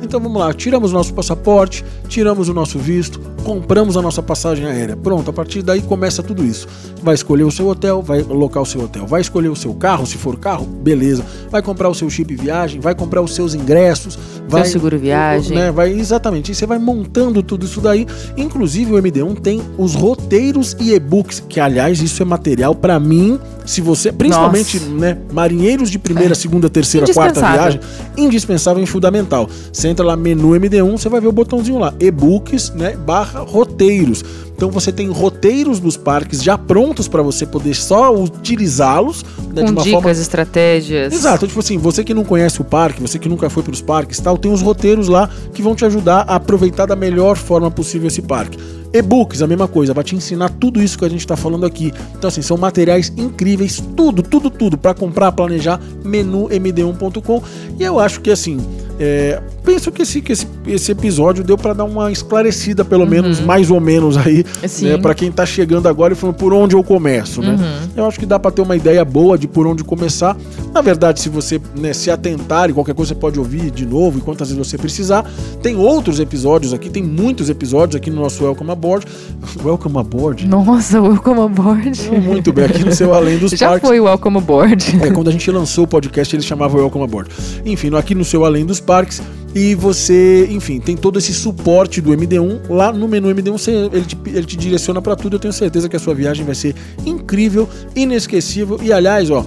[0.01, 4.95] então vamos lá, tiramos nosso passaporte, tiramos o nosso visto, compramos a nossa passagem aérea.
[4.95, 6.67] Pronto, a partir daí começa tudo isso.
[7.01, 10.05] Vai escolher o seu hotel, vai alocar o seu hotel, vai escolher o seu carro,
[10.05, 11.25] se for carro, beleza.
[11.49, 14.17] Vai comprar o seu chip viagem, vai comprar os seus ingressos,
[14.47, 15.71] vai seu seguro viagem, né?
[15.71, 16.51] Vai exatamente.
[16.51, 18.05] E você vai montando tudo isso daí.
[18.37, 23.39] Inclusive o MD1 tem os roteiros e e-books, que aliás isso é material para mim,
[23.69, 24.91] se você, principalmente, Nossa.
[24.95, 26.35] né, marinheiros de primeira, é.
[26.35, 27.79] segunda, terceira, quarta viagem,
[28.17, 29.47] indispensável e fundamental.
[29.71, 34.23] Você entra lá menu MD1, você vai ver o botãozinho lá, e-books, né, barra roteiros.
[34.55, 39.23] Então você tem roteiros dos parques já prontos para você poder só utilizá-los
[39.53, 40.11] né, Com de uma dicas, forma...
[40.11, 41.13] estratégias.
[41.13, 43.81] Exato, tipo assim, você que não conhece o parque, você que nunca foi para os
[43.81, 47.71] parques, tal, tem os roteiros lá que vão te ajudar a aproveitar da melhor forma
[47.71, 48.57] possível esse parque.
[48.91, 51.93] E-books, a mesma coisa, vai te ensinar tudo isso que a gente está falando aqui.
[52.17, 57.43] Então, assim, são materiais incríveis, tudo, tudo, tudo, para comprar, planejar, menu md1.com.
[57.79, 58.57] E eu acho que, assim,
[58.99, 63.09] é, penso que esse, que esse, esse episódio deu para dar uma esclarecida, pelo uhum.
[63.09, 64.45] menos, mais ou menos aí,
[64.81, 67.51] né, para quem tá chegando agora e falando por onde eu começo, né?
[67.51, 67.89] Uhum.
[67.95, 70.35] Eu acho que dá para ter uma ideia boa de por onde começar.
[70.73, 74.19] Na verdade, se você né, se atentar e qualquer coisa você pode ouvir de novo
[74.19, 75.25] e quantas vezes você precisar.
[75.61, 79.05] Tem outros episódios aqui, tem muitos episódios aqui no nosso Welcome Aboard.
[79.63, 80.45] Welcome Aboard?
[80.45, 82.11] Nossa, Welcome Aboard.
[82.21, 83.83] Muito bem, aqui no seu Além dos Já Parques.
[83.83, 84.99] Já foi o Welcome Aboard.
[85.01, 87.29] É, quando a gente lançou o podcast, ele chamava Welcome Aboard.
[87.65, 89.21] Enfim, aqui no seu Além dos Parques
[89.53, 94.05] e você, enfim, tem todo esse suporte do MD1 lá no menu MD1, você, ele,
[94.05, 95.35] te, ele te direciona para tudo.
[95.35, 96.73] Eu tenho certeza que a sua viagem vai ser
[97.05, 99.45] incrível, inesquecível e aliás, ó,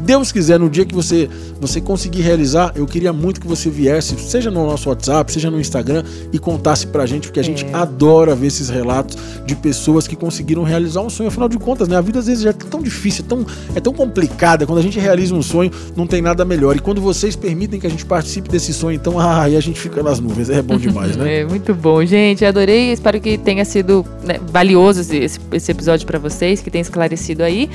[0.00, 1.28] Deus quiser, no dia que você
[1.60, 5.60] você conseguir realizar, eu queria muito que você viesse, seja no nosso WhatsApp, seja no
[5.60, 7.46] Instagram, e contasse pra gente, porque a é.
[7.46, 11.28] gente adora ver esses relatos de pessoas que conseguiram realizar um sonho.
[11.28, 11.96] Afinal de contas, né?
[11.96, 14.66] A vida às vezes já é tão difícil, é tão, é tão complicada.
[14.66, 16.76] Quando a gente realiza um sonho, não tem nada melhor.
[16.76, 19.78] E quando vocês permitem que a gente participe desse sonho, então, ah, aí a gente
[19.78, 20.48] fica nas nuvens.
[20.48, 21.30] É bom demais, né?
[21.40, 22.44] É muito bom, gente.
[22.44, 22.92] Adorei.
[22.92, 27.70] Espero que tenha sido né, valioso esse, esse episódio para vocês, que tenha esclarecido aí.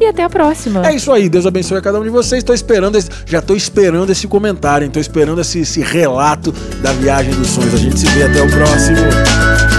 [0.00, 0.86] E até a próxima.
[0.86, 1.28] É isso aí.
[1.28, 2.40] Deus abençoe a cada um de vocês.
[2.40, 6.52] Estou esperando, esse, já estou esperando esse comentário, estou esperando esse, esse relato
[6.82, 7.74] da viagem dos sonhos.
[7.74, 9.73] A gente se vê até o próximo.